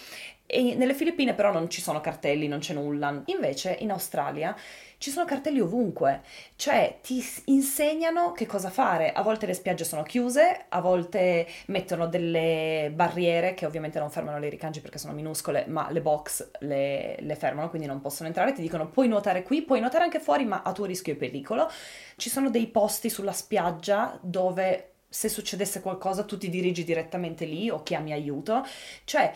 E 0.52 0.74
nelle 0.74 0.94
Filippine 0.94 1.34
però 1.34 1.52
non 1.52 1.70
ci 1.70 1.80
sono 1.80 2.00
cartelli, 2.00 2.48
non 2.48 2.58
c'è 2.58 2.74
nulla. 2.74 3.22
Invece 3.26 3.76
in 3.80 3.92
Australia 3.92 4.56
ci 4.98 5.10
sono 5.10 5.24
cartelli 5.24 5.60
ovunque, 5.60 6.22
cioè 6.56 6.98
ti 7.02 7.24
insegnano 7.46 8.32
che 8.32 8.46
cosa 8.46 8.68
fare. 8.68 9.12
A 9.12 9.22
volte 9.22 9.46
le 9.46 9.54
spiagge 9.54 9.84
sono 9.84 10.02
chiuse, 10.02 10.66
a 10.68 10.80
volte 10.80 11.46
mettono 11.66 12.08
delle 12.08 12.90
barriere 12.92 13.54
che 13.54 13.64
ovviamente 13.64 14.00
non 14.00 14.10
fermano 14.10 14.40
le 14.40 14.48
ricangi 14.48 14.80
perché 14.80 14.98
sono 14.98 15.12
minuscole, 15.12 15.66
ma 15.68 15.88
le 15.90 16.00
box 16.00 16.50
le, 16.58 17.16
le 17.20 17.34
fermano, 17.36 17.70
quindi 17.70 17.86
non 17.86 18.00
possono 18.00 18.28
entrare. 18.28 18.52
Ti 18.52 18.60
dicono 18.60 18.88
puoi 18.88 19.06
nuotare 19.06 19.44
qui, 19.44 19.62
puoi 19.62 19.78
nuotare 19.78 20.02
anche 20.02 20.18
fuori, 20.18 20.44
ma 20.44 20.62
a 20.62 20.72
tuo 20.72 20.84
rischio 20.84 21.12
e 21.12 21.16
pericolo. 21.16 21.70
Ci 22.16 22.28
sono 22.28 22.50
dei 22.50 22.66
posti 22.66 23.08
sulla 23.08 23.32
spiaggia 23.32 24.18
dove 24.20 24.90
se 25.10 25.28
succedesse 25.28 25.80
qualcosa 25.80 26.24
tu 26.24 26.38
ti 26.38 26.48
dirigi 26.48 26.84
direttamente 26.84 27.44
lì 27.44 27.68
o 27.68 27.82
chiami 27.82 28.12
aiuto. 28.12 28.64
Cioè, 29.04 29.34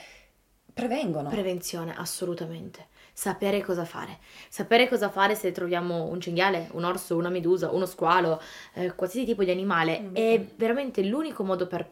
prevengono. 0.72 1.28
Prevenzione, 1.28 1.94
assolutamente 1.94 2.92
sapere 3.14 3.62
cosa 3.62 3.84
fare. 3.84 4.18
Sapere 4.48 4.88
cosa 4.88 5.08
fare 5.08 5.36
se 5.36 5.52
troviamo 5.52 6.04
un 6.04 6.20
cinghiale, 6.20 6.68
un 6.72 6.84
orso, 6.84 7.16
una 7.16 7.30
medusa, 7.30 7.70
uno 7.70 7.86
squalo, 7.86 8.42
eh, 8.74 8.94
qualsiasi 8.94 9.24
tipo 9.24 9.44
di 9.44 9.50
animale, 9.52 10.00
mm-hmm. 10.00 10.14
è 10.14 10.46
veramente 10.56 11.02
l'unico 11.02 11.44
modo 11.44 11.66
per 11.66 11.88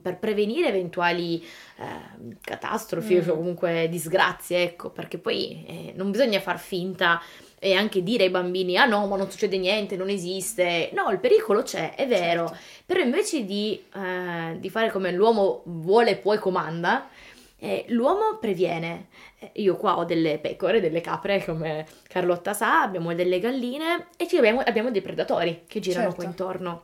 per 0.00 0.18
prevenire 0.18 0.68
eventuali 0.68 1.42
eh, 1.42 2.36
catastrofi 2.40 3.16
mm. 3.16 3.28
o 3.28 3.34
comunque 3.34 3.88
disgrazie, 3.90 4.62
ecco, 4.62 4.90
perché 4.90 5.18
poi 5.18 5.64
eh, 5.66 5.92
non 5.96 6.10
bisogna 6.10 6.40
far 6.40 6.58
finta 6.58 7.20
e 7.58 7.72
anche 7.74 8.02
dire 8.02 8.24
ai 8.24 8.30
bambini 8.30 8.76
ah 8.76 8.84
no 8.84 9.06
ma 9.06 9.16
non 9.16 9.30
succede 9.30 9.56
niente, 9.56 9.96
non 9.96 10.10
esiste, 10.10 10.90
no 10.92 11.10
il 11.10 11.18
pericolo 11.18 11.62
c'è, 11.62 11.94
è 11.94 12.06
vero, 12.06 12.48
certo. 12.48 12.62
però 12.84 13.00
invece 13.00 13.44
di, 13.44 13.82
eh, 13.94 14.58
di, 14.58 14.68
fare 14.68 14.90
come 14.90 15.10
l'uomo 15.10 15.62
vuole, 15.64 16.20
e 16.22 16.38
comanda, 16.38 17.08
eh, 17.58 17.86
l'uomo 17.88 18.36
previene. 18.38 19.06
Eh, 19.38 19.52
io 19.54 19.76
qua 19.76 19.96
ho 19.96 20.04
delle 20.04 20.38
pecore, 20.38 20.80
delle 20.80 21.00
capre, 21.00 21.42
come 21.42 21.86
Carlotta 22.06 22.52
sa, 22.52 22.82
abbiamo 22.82 23.14
delle 23.14 23.38
galline 23.38 24.08
e 24.18 24.28
abbiamo, 24.36 24.60
abbiamo, 24.60 24.90
dei 24.90 25.00
predatori 25.00 25.62
che 25.66 25.80
girano 25.80 26.08
certo. 26.08 26.20
qua 26.20 26.24
intorno. 26.24 26.82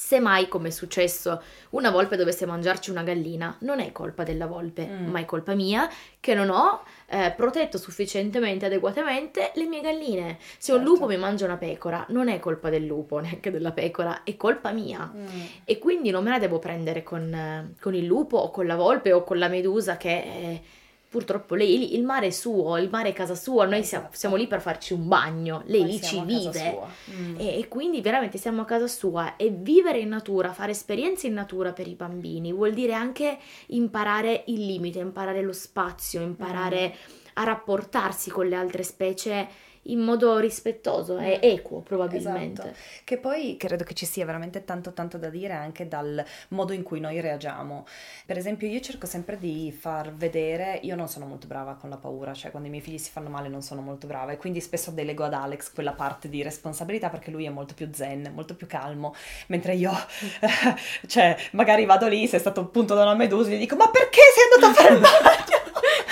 Se 0.00 0.20
mai, 0.20 0.46
come 0.46 0.68
è 0.68 0.70
successo, 0.70 1.42
una 1.70 1.90
volpe 1.90 2.14
dovesse 2.14 2.46
mangiarci 2.46 2.90
una 2.90 3.02
gallina, 3.02 3.56
non 3.62 3.80
è 3.80 3.90
colpa 3.90 4.22
della 4.22 4.46
volpe, 4.46 4.86
mm. 4.86 5.10
ma 5.10 5.18
è 5.18 5.24
colpa 5.24 5.56
mia 5.56 5.90
che 6.20 6.34
non 6.34 6.50
ho 6.50 6.84
eh, 7.08 7.34
protetto 7.36 7.78
sufficientemente, 7.78 8.66
adeguatamente 8.66 9.50
le 9.56 9.64
mie 9.66 9.80
galline. 9.80 10.38
Se 10.38 10.70
certo. 10.70 10.80
un 10.80 10.86
lupo 10.86 11.06
mi 11.08 11.16
mangia 11.16 11.46
una 11.46 11.56
pecora, 11.56 12.06
non 12.10 12.28
è 12.28 12.38
colpa 12.38 12.70
del 12.70 12.86
lupo, 12.86 13.18
neanche 13.18 13.50
della 13.50 13.72
pecora, 13.72 14.22
è 14.22 14.36
colpa 14.36 14.70
mia. 14.70 15.12
Mm. 15.12 15.40
E 15.64 15.78
quindi 15.78 16.10
non 16.10 16.22
me 16.22 16.30
la 16.30 16.38
devo 16.38 16.60
prendere 16.60 17.02
con, 17.02 17.74
con, 17.80 17.92
il 17.96 18.04
lupo 18.04 18.36
o 18.36 18.52
con 18.52 18.66
la 18.66 18.76
volpe 18.76 19.12
o 19.12 19.24
con 19.24 19.38
la 19.38 19.48
medusa 19.48 19.96
che... 19.96 20.10
Eh, 20.10 20.62
purtroppo 21.08 21.54
lei 21.54 21.94
il 21.94 22.04
mare 22.04 22.26
è 22.26 22.30
suo, 22.30 22.76
il 22.76 22.90
mare 22.90 23.08
è 23.08 23.12
casa 23.12 23.34
sua, 23.34 23.64
noi 23.64 23.82
siamo, 23.82 24.04
Esatto. 24.04 24.18
siamo 24.18 24.36
lì 24.36 24.46
per 24.46 24.60
farci 24.60 24.92
un 24.92 25.08
bagno, 25.08 25.62
lei 25.66 25.80
Noi 25.80 25.90
lì 25.92 26.00
ci 26.02 26.20
vive. 26.22 26.78
Mm. 27.10 27.34
E, 27.38 27.58
e 27.58 27.68
quindi 27.68 28.00
veramente 28.00 28.36
siamo 28.36 28.62
a 28.62 28.64
casa 28.64 28.86
sua 28.86 29.36
e 29.36 29.50
vivere 29.50 29.98
in 30.00 30.08
natura, 30.08 30.52
fare 30.52 30.72
esperienze 30.72 31.26
in 31.26 31.32
natura 31.34 31.72
per 31.72 31.86
i 31.88 31.94
bambini 31.94 32.52
vuol 32.52 32.74
dire 32.74 32.92
anche 32.92 33.38
imparare 33.68 34.44
il 34.46 34.64
limite, 34.66 34.98
imparare 34.98 35.42
lo 35.42 35.52
spazio, 35.52 36.20
imparare 36.20 36.88
Mm. 36.88 37.16
a 37.34 37.44
rapportarsi 37.44 38.30
con 38.30 38.46
le 38.46 38.56
altre 38.56 38.82
specie 38.82 39.48
in 39.82 40.00
modo 40.00 40.38
rispettoso 40.38 41.18
e 41.18 41.36
Mm. 41.38 41.40
equo 41.42 41.80
probabilmente. 41.80 42.62
Esatto. 42.62 42.76
Che 43.04 43.18
poi 43.18 43.56
credo 43.56 43.84
che 43.84 43.94
ci 43.94 44.06
sia 44.06 44.24
veramente 44.24 44.64
tanto 44.64 44.92
tanto 44.92 45.18
da 45.18 45.28
dire 45.28 45.52
anche 45.54 45.88
dal 45.88 46.24
modo 46.48 46.72
in 46.72 46.82
cui 46.82 47.00
noi 47.00 47.20
reagiamo. 47.20 47.86
Per 48.26 48.36
esempio, 48.36 48.66
io 48.68 48.80
cerco 48.80 49.06
sempre 49.06 49.38
di 49.38 49.72
far 49.72 50.12
vedere, 50.12 50.78
io 50.82 50.94
non 50.96 51.08
sono 51.08 51.26
molto 51.26 51.46
brava 51.46 51.74
con 51.74 51.88
la 51.90 51.96
paura, 51.96 52.34
cioè 52.34 52.50
quando 52.50 52.68
i 52.68 52.70
miei 52.70 52.82
figli 52.82 52.98
si 52.98 53.10
fanno 53.10 53.28
male 53.28 53.48
non 53.48 53.62
sono 53.62 53.80
molto 53.80 54.06
brava 54.06 54.32
e 54.32 54.36
quindi 54.36 54.60
spesso 54.60 54.90
delego 54.90 55.24
ad 55.24 55.32
Alex 55.34 55.72
quella 55.72 55.92
parte 55.92 56.28
di 56.28 56.42
responsabilità 56.42 57.08
perché 57.08 57.30
lui 57.30 57.44
è 57.46 57.50
molto 57.50 57.74
più 57.74 57.88
zen, 57.92 58.30
molto 58.34 58.54
più 58.54 58.66
calmo, 58.66 59.14
mentre 59.46 59.74
io 59.74 59.92
cioè 61.06 61.36
magari 61.52 61.84
vado 61.84 62.06
lì, 62.08 62.26
se 62.26 62.36
è 62.36 62.40
stato 62.40 62.60
appunto 62.60 62.94
da 62.94 63.02
una 63.02 63.14
medusa, 63.14 63.50
gli 63.50 63.58
dico 63.58 63.76
"Ma 63.76 63.88
perché 63.90 64.20
sei 64.34 64.44
andato 64.54 64.66
a 64.66 64.82
fare 64.82 64.94
il 64.94 65.00
bagno?" 65.00 65.57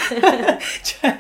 cioè, 0.83 1.19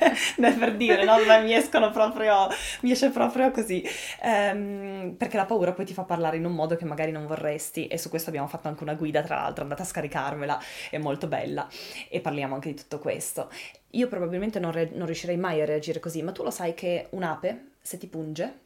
per 0.58 0.76
dire, 0.76 1.04
no? 1.04 1.18
Ma 1.24 1.38
mi 1.38 1.54
escono 1.54 1.90
proprio, 1.90 2.48
mi 2.82 2.90
esce 2.90 3.10
proprio 3.10 3.50
così. 3.50 3.84
Ehm, 4.22 5.14
perché 5.16 5.36
la 5.36 5.44
paura 5.44 5.72
poi 5.72 5.84
ti 5.84 5.92
fa 5.92 6.02
parlare 6.02 6.36
in 6.36 6.44
un 6.44 6.52
modo 6.52 6.76
che 6.76 6.84
magari 6.84 7.10
non 7.12 7.26
vorresti 7.26 7.86
e 7.86 7.98
su 7.98 8.08
questo 8.08 8.30
abbiamo 8.30 8.48
fatto 8.48 8.68
anche 8.68 8.82
una 8.82 8.94
guida, 8.94 9.22
tra 9.22 9.36
l'altro, 9.36 9.62
andate 9.62 9.82
a 9.82 9.86
scaricarvela, 9.86 10.60
è 10.90 10.98
molto 10.98 11.26
bella 11.26 11.68
e 12.08 12.20
parliamo 12.20 12.54
anche 12.54 12.70
di 12.70 12.76
tutto 12.76 12.98
questo. 12.98 13.50
Io 13.90 14.08
probabilmente 14.08 14.58
non, 14.58 14.72
re- 14.72 14.90
non 14.92 15.06
riuscirei 15.06 15.36
mai 15.36 15.60
a 15.60 15.64
reagire 15.64 16.00
così, 16.00 16.22
ma 16.22 16.32
tu 16.32 16.42
lo 16.42 16.50
sai 16.50 16.74
che 16.74 17.06
un'ape, 17.10 17.70
se 17.80 17.98
ti 17.98 18.06
punge 18.06 18.64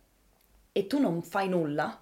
e 0.72 0.86
tu 0.86 0.98
non 1.00 1.22
fai 1.22 1.48
nulla, 1.48 1.98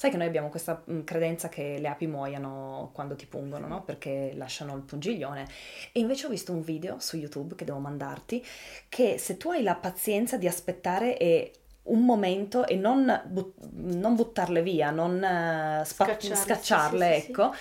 sai 0.00 0.10
che 0.10 0.16
noi 0.16 0.28
abbiamo 0.28 0.48
questa 0.48 0.82
mm, 0.90 1.02
credenza 1.02 1.50
che 1.50 1.76
le 1.78 1.86
api 1.86 2.06
muoiano 2.06 2.88
quando 2.94 3.16
ti 3.16 3.26
pungono, 3.26 3.66
no? 3.66 3.82
Perché 3.82 4.32
lasciano 4.34 4.74
il 4.74 4.80
pungiglione. 4.80 5.46
E 5.92 6.00
invece 6.00 6.24
ho 6.24 6.30
visto 6.30 6.52
un 6.52 6.62
video 6.62 6.98
su 7.00 7.18
YouTube 7.18 7.54
che 7.54 7.66
devo 7.66 7.80
mandarti, 7.80 8.42
che 8.88 9.18
se 9.18 9.36
tu 9.36 9.50
hai 9.50 9.62
la 9.62 9.74
pazienza 9.74 10.38
di 10.38 10.46
aspettare 10.46 11.18
e 11.18 11.52
un 11.82 12.02
momento 12.02 12.66
e 12.66 12.76
non, 12.76 13.24
but- 13.26 13.52
non 13.72 14.14
buttarle 14.14 14.62
via, 14.62 14.90
non 14.90 15.22
eh, 15.22 15.82
spa- 15.84 16.06
Scacciarle, 16.06 16.34
sì, 16.34 16.42
scacciarle, 16.44 17.06
sì, 17.06 17.20
sì, 17.20 17.20
sì. 17.20 17.30
ecco, 17.30 17.54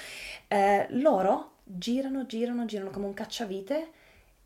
eh, 0.47 0.88
loro 0.91 1.56
girano, 1.65 2.25
girano, 2.25 2.63
girano 2.63 2.89
come 2.89 3.08
un 3.08 3.13
cacciavite 3.13 3.89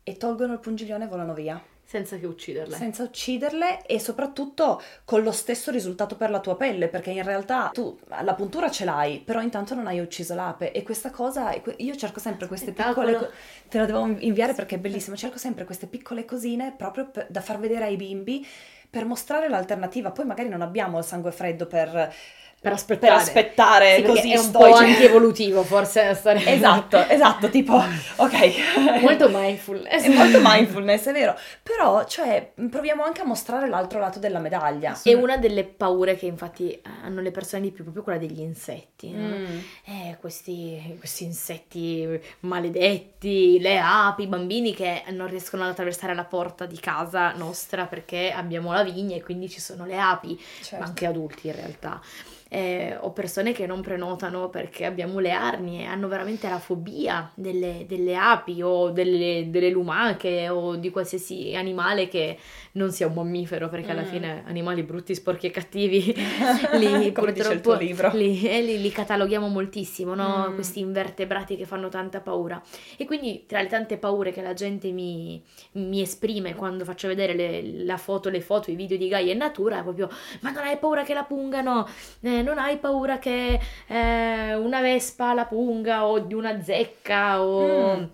e 0.02 0.16
tolgono 0.16 0.52
il 0.52 0.58
pungiglione 0.58 1.04
e 1.04 1.06
volano 1.06 1.32
via 1.32 1.62
Senza 1.84 2.16
che 2.16 2.26
ucciderle. 2.26 2.74
senza 2.76 3.02
ucciderle 3.02 3.84
e 3.86 4.00
soprattutto 4.00 4.82
con 5.04 5.22
lo 5.22 5.32
stesso 5.32 5.70
risultato 5.70 6.16
per 6.16 6.30
la 6.30 6.40
tua 6.40 6.56
pelle, 6.56 6.88
perché 6.88 7.10
in 7.10 7.22
realtà 7.22 7.70
tu 7.72 7.96
la 8.22 8.34
puntura 8.34 8.70
ce 8.70 8.84
l'hai, 8.84 9.20
però 9.20 9.40
intanto 9.40 9.74
non 9.74 9.86
hai 9.86 10.00
ucciso 10.00 10.34
l'ape 10.34 10.72
e 10.72 10.82
questa 10.82 11.10
cosa, 11.10 11.54
io 11.76 11.94
cerco 11.94 12.20
sempre 12.20 12.48
queste 12.48 12.72
Spettacolo. 12.72 13.06
piccole, 13.06 13.26
co- 13.26 13.32
te 13.68 13.78
la 13.78 13.84
devo 13.84 14.06
inviare 14.18 14.54
perché 14.54 14.76
è 14.76 14.78
bellissimo, 14.78 15.14
cerco 15.14 15.38
sempre 15.38 15.64
queste 15.64 15.86
piccole 15.86 16.24
cosine 16.24 16.74
proprio 16.76 17.10
da 17.28 17.40
far 17.40 17.58
vedere 17.58 17.84
ai 17.84 17.96
bimbi 17.96 18.46
per 18.94 19.04
mostrare 19.06 19.48
l'alternativa, 19.48 20.10
poi 20.12 20.24
magari 20.24 20.48
non 20.48 20.62
abbiamo 20.62 20.98
il 20.98 21.04
sangue 21.04 21.32
freddo 21.32 21.66
per, 21.66 22.12
Per 22.60 22.72
aspettare. 22.72 23.12
per 23.12 23.12
aspettare 23.12 23.94
Sì, 23.96 24.02
così 24.02 24.32
è 24.32 24.38
un 24.38 24.50
po' 24.54 24.72
stoici. 24.72 24.82
antievolutivo 24.84 25.62
forse 25.64 26.14
stare 26.14 26.42
Esatto, 26.46 26.96
esatto, 27.08 27.50
tipo, 27.50 27.74
ok. 28.16 29.00
molto 29.02 29.28
mindfulness 29.30 30.04
È 30.04 30.08
molto 30.14 30.38
mindfulness, 30.42 31.06
è 31.08 31.12
vero. 31.12 31.36
Però, 31.62 32.04
cioè, 32.06 32.52
proviamo 32.70 33.02
anche 33.02 33.20
a 33.20 33.24
mostrare 33.26 33.68
l'altro 33.68 33.98
lato 33.98 34.18
della 34.18 34.38
medaglia. 34.38 34.98
è 35.02 35.12
una 35.12 35.36
delle 35.36 35.64
paure 35.64 36.16
che 36.16 36.26
infatti 36.26 36.80
hanno 37.02 37.20
le 37.20 37.30
persone 37.32 37.62
di 37.62 37.70
più 37.72 37.82
proprio 37.82 38.02
quella 38.04 38.18
degli 38.18 38.40
insetti 38.40 39.10
no? 39.10 39.36
Mm. 39.36 39.58
Eh, 39.84 40.16
questi, 40.20 40.96
questi 40.98 41.24
insetti 41.24 42.18
maledetti, 42.40 43.58
le 43.60 43.78
api, 43.78 44.22
i 44.22 44.26
bambini 44.26 44.74
che 44.74 45.02
non 45.10 45.26
riescono 45.28 45.64
ad 45.64 45.70
attraversare 45.70 46.14
la 46.14 46.24
porta 46.24 46.64
di 46.66 46.78
casa 46.78 47.32
nostra 47.32 47.86
perché 47.86 48.32
abbiamo 48.34 48.72
la 48.72 48.82
vigna 48.84 49.16
e 49.16 49.22
quindi 49.22 49.48
ci 49.48 49.60
sono 49.60 49.84
le 49.84 49.98
api, 49.98 50.38
Certo. 50.60 50.76
ma 50.76 50.84
anche 50.84 51.06
adulti 51.06 51.48
in 51.48 51.54
realtà. 51.56 52.00
Eh, 52.48 52.96
ho 53.00 53.10
persone 53.10 53.52
che 53.52 53.66
non 53.66 53.80
prenotano 53.80 54.48
perché 54.48 54.84
abbiamo 54.84 55.18
le 55.18 55.32
arnie, 55.32 55.86
hanno 55.86 56.06
veramente 56.06 56.48
la 56.48 56.60
fobia 56.60 57.28
delle, 57.34 57.84
delle 57.88 58.14
api 58.14 58.62
o 58.62 58.90
delle, 58.90 59.46
delle 59.50 59.70
lumache 59.70 60.48
o 60.50 60.76
di 60.76 60.90
qualsiasi 60.90 61.56
animale 61.56 62.06
che 62.06 62.38
non 62.76 62.90
sia 62.90 63.06
un 63.06 63.14
mammifero, 63.14 63.68
perché 63.68 63.92
alla 63.92 64.02
Mm. 64.02 64.06
fine 64.06 64.42
animali 64.46 64.82
brutti, 64.82 65.14
sporchi 65.14 65.46
e 65.46 65.50
cattivi 65.50 66.12
li, 66.78 67.12
purtroppo 67.12 67.74
li, 67.74 67.94
li- 68.12 68.80
li 68.80 68.90
cataloghiamo 68.90 69.46
moltissimo, 69.48 70.14
no? 70.14 70.48
Mm. 70.50 70.54
questi 70.54 70.80
invertebrati 70.80 71.56
che 71.56 71.66
fanno 71.66 71.88
tanta 71.88 72.20
paura. 72.20 72.60
E 72.96 73.04
quindi 73.04 73.44
tra 73.46 73.60
le 73.60 73.68
tante 73.68 73.96
paure 73.96 74.32
che 74.32 74.42
la 74.42 74.54
gente 74.54 74.90
mi, 74.90 75.40
mi 75.72 76.00
esprime 76.00 76.54
quando 76.56 76.84
faccio 76.84 77.06
vedere 77.08 77.34
le, 77.34 77.84
la 77.84 77.96
foto, 77.96 78.28
le 78.28 78.40
foto, 78.40 78.70
i 78.70 78.74
video 78.74 78.96
di 78.96 79.06
Gaia 79.08 79.32
in 79.32 79.38
natura, 79.38 79.78
è 79.78 79.82
proprio, 79.82 80.08
ma 80.40 80.50
non 80.50 80.64
hai 80.64 80.76
paura 80.76 81.04
che 81.04 81.14
la 81.14 81.22
pungano? 81.24 81.86
Eh, 82.22 82.42
non 82.42 82.58
hai 82.58 82.76
paura 82.78 83.18
che 83.18 83.58
eh, 83.86 84.54
una 84.54 84.80
vespa 84.80 85.32
la 85.32 85.44
punga 85.46 86.06
o 86.06 86.18
di 86.18 86.34
una 86.34 86.60
zecca 86.60 87.40
o... 87.40 87.96
Mm. 87.98 88.04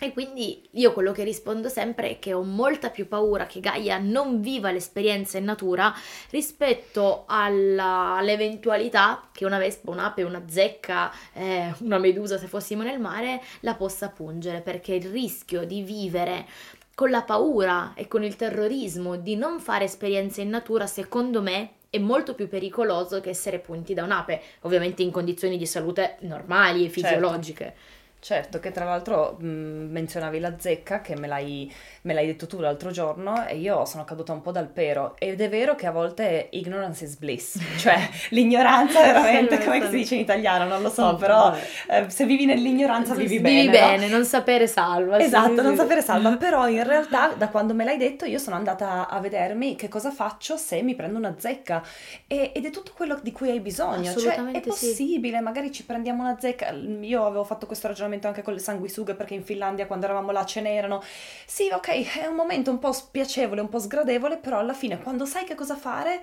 E 0.00 0.12
quindi 0.12 0.68
io 0.72 0.92
quello 0.92 1.10
che 1.10 1.24
rispondo 1.24 1.68
sempre 1.68 2.10
è 2.10 2.18
che 2.20 2.32
ho 2.32 2.42
molta 2.42 2.90
più 2.90 3.08
paura 3.08 3.46
che 3.46 3.58
Gaia 3.58 3.98
non 3.98 4.40
viva 4.40 4.70
l'esperienza 4.70 5.38
in 5.38 5.44
natura 5.44 5.92
rispetto 6.30 7.24
alla- 7.26 8.14
all'eventualità 8.16 9.28
che 9.32 9.44
una 9.44 9.58
vespa, 9.58 9.90
un'ape, 9.90 10.22
una 10.22 10.44
zecca, 10.46 11.12
eh, 11.32 11.72
una 11.80 11.98
medusa 11.98 12.38
se 12.38 12.46
fossimo 12.46 12.84
nel 12.84 13.00
mare 13.00 13.42
la 13.60 13.74
possa 13.74 14.08
pungere, 14.08 14.60
perché 14.60 14.94
il 14.94 15.08
rischio 15.08 15.64
di 15.64 15.82
vivere 15.82 16.46
con 16.94 17.10
la 17.10 17.22
paura 17.22 17.92
e 17.94 18.06
con 18.06 18.22
il 18.22 18.36
terrorismo 18.36 19.16
di 19.16 19.34
non 19.34 19.58
fare 19.58 19.84
esperienze 19.84 20.42
in 20.42 20.50
natura, 20.50 20.86
secondo 20.86 21.42
me, 21.42 21.70
è 21.90 21.98
molto 21.98 22.34
più 22.34 22.48
pericoloso 22.48 23.20
che 23.20 23.30
essere 23.30 23.58
punti 23.58 23.94
da 23.94 24.04
un'ape, 24.04 24.40
ovviamente 24.60 25.02
in 25.02 25.10
condizioni 25.10 25.56
di 25.56 25.66
salute 25.66 26.16
normali 26.20 26.84
e 26.84 26.88
fisiologiche. 26.88 27.64
Certo, 27.64 27.97
che 28.20 28.72
tra 28.72 28.84
l'altro 28.84 29.36
mh, 29.38 29.46
menzionavi 29.46 30.40
la 30.40 30.54
zecca 30.58 31.00
che 31.00 31.16
me 31.16 31.26
l'hai, 31.28 31.72
me 32.02 32.14
l'hai 32.14 32.26
detto 32.26 32.46
tu 32.46 32.58
l'altro 32.58 32.90
giorno 32.90 33.46
e 33.46 33.56
io 33.56 33.84
sono 33.84 34.04
caduta 34.04 34.32
un 34.32 34.42
po' 34.42 34.50
dal 34.50 34.68
pero 34.68 35.14
ed 35.18 35.40
è 35.40 35.48
vero 35.48 35.74
che 35.76 35.86
a 35.86 35.92
volte 35.92 36.48
ignorance 36.50 37.04
is 37.04 37.16
bliss, 37.16 37.58
cioè 37.78 37.96
l'ignoranza 38.30 39.00
veramente, 39.00 39.62
come 39.62 39.82
si 39.84 39.90
dice 39.90 40.14
in 40.16 40.20
italiano, 40.22 40.66
non 40.66 40.82
lo 40.82 40.90
so, 40.90 41.14
però 41.16 41.54
eh, 41.88 42.10
se 42.10 42.26
vivi 42.26 42.44
nell'ignoranza 42.44 43.14
vivi 43.14 43.38
bene. 43.38 43.62
Vivi 43.62 43.78
no? 43.78 43.86
bene, 43.86 44.08
non 44.08 44.24
sapere 44.24 44.66
salva. 44.66 45.18
Esatto, 45.18 45.56
sì, 45.56 45.62
non 45.62 45.76
sapere 45.76 46.02
salva, 46.02 46.34
però 46.36 46.68
in 46.68 46.82
realtà 46.82 47.34
da 47.36 47.48
quando 47.48 47.72
me 47.72 47.84
l'hai 47.84 47.96
detto 47.96 48.24
io 48.24 48.38
sono 48.38 48.56
andata 48.56 49.08
a 49.08 49.20
vedermi 49.20 49.76
che 49.76 49.88
cosa 49.88 50.10
faccio 50.10 50.56
se 50.56 50.82
mi 50.82 50.94
prendo 50.94 51.18
una 51.18 51.36
zecca 51.38 51.82
e- 52.26 52.50
ed 52.54 52.64
è 52.64 52.70
tutto 52.70 52.92
quello 52.94 53.18
di 53.22 53.30
cui 53.32 53.50
hai 53.50 53.60
bisogno, 53.60 54.04
cioè 54.04 54.12
è 54.12 54.16
Assolutamente 54.16 54.62
sì. 54.72 54.86
possibile, 54.88 55.40
magari 55.40 55.70
ci 55.70 55.84
prendiamo 55.84 56.22
una 56.22 56.36
zecca, 56.38 56.70
io 56.72 57.24
avevo 57.24 57.44
fatto 57.44 57.66
questo 57.66 57.86
ragionamento 57.86 58.06
anche 58.26 58.42
con 58.42 58.54
le 58.54 58.58
sanguisughe 58.58 59.14
perché 59.14 59.34
in 59.34 59.44
Finlandia 59.44 59.86
quando 59.86 60.06
eravamo 60.06 60.32
là 60.32 60.44
ce 60.44 60.60
n'erano, 60.60 61.02
sì 61.46 61.68
ok 61.70 62.18
è 62.20 62.26
un 62.26 62.34
momento 62.34 62.70
un 62.70 62.78
po' 62.78 62.92
spiacevole, 62.92 63.60
un 63.60 63.68
po' 63.68 63.78
sgradevole, 63.78 64.38
però 64.38 64.58
alla 64.58 64.74
fine 64.74 64.98
quando 65.00 65.24
sai 65.26 65.44
che 65.44 65.54
cosa 65.54 65.76
fare... 65.76 66.20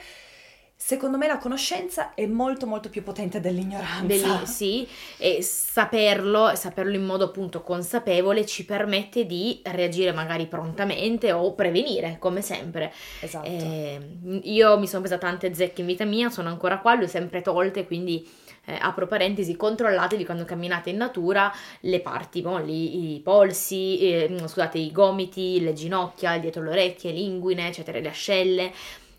Secondo 0.85 1.17
me 1.17 1.25
la 1.25 1.39
conoscenza 1.39 2.13
è 2.13 2.27
molto 2.27 2.67
molto 2.67 2.89
più 2.89 3.01
potente 3.01 3.39
dell'ignoranza. 3.39 4.03
Belli- 4.03 4.45
sì, 4.45 4.87
e 5.17 5.41
saperlo, 5.41 6.55
saperlo 6.55 6.93
in 6.93 7.03
modo 7.03 7.23
appunto 7.23 7.63
consapevole 7.63 8.45
ci 8.45 8.65
permette 8.65 9.25
di 9.25 9.61
reagire 9.63 10.11
magari 10.11 10.45
prontamente 10.45 11.31
o 11.31 11.55
prevenire, 11.55 12.17
come 12.19 12.43
sempre. 12.43 12.93
Esatto. 13.19 13.47
Eh, 13.47 13.99
io 14.43 14.77
mi 14.77 14.85
sono 14.85 15.01
presa 15.01 15.17
tante 15.17 15.55
zecche 15.55 15.81
in 15.81 15.87
vita 15.87 16.05
mia, 16.05 16.29
sono 16.29 16.49
ancora 16.49 16.77
qua, 16.77 16.93
le 16.93 17.05
ho 17.05 17.07
sempre 17.07 17.41
tolte, 17.41 17.87
quindi 17.87 18.23
eh, 18.65 18.77
apro 18.79 19.07
parentesi, 19.07 19.55
controllatevi 19.55 20.23
quando 20.23 20.45
camminate 20.45 20.91
in 20.91 20.97
natura 20.97 21.51
le 21.79 21.99
parti 21.99 22.43
molli, 22.43 23.15
i 23.15 23.19
polsi, 23.21 23.97
eh, 24.01 24.35
scusate, 24.37 24.77
i 24.77 24.91
gomiti, 24.91 25.61
le 25.61 25.73
ginocchia, 25.73 26.37
dietro 26.37 26.61
le 26.61 26.69
orecchie, 26.69 27.11
l'inguine, 27.11 27.69
eccetera, 27.69 27.99
le 27.99 28.09
ascelle. 28.09 28.71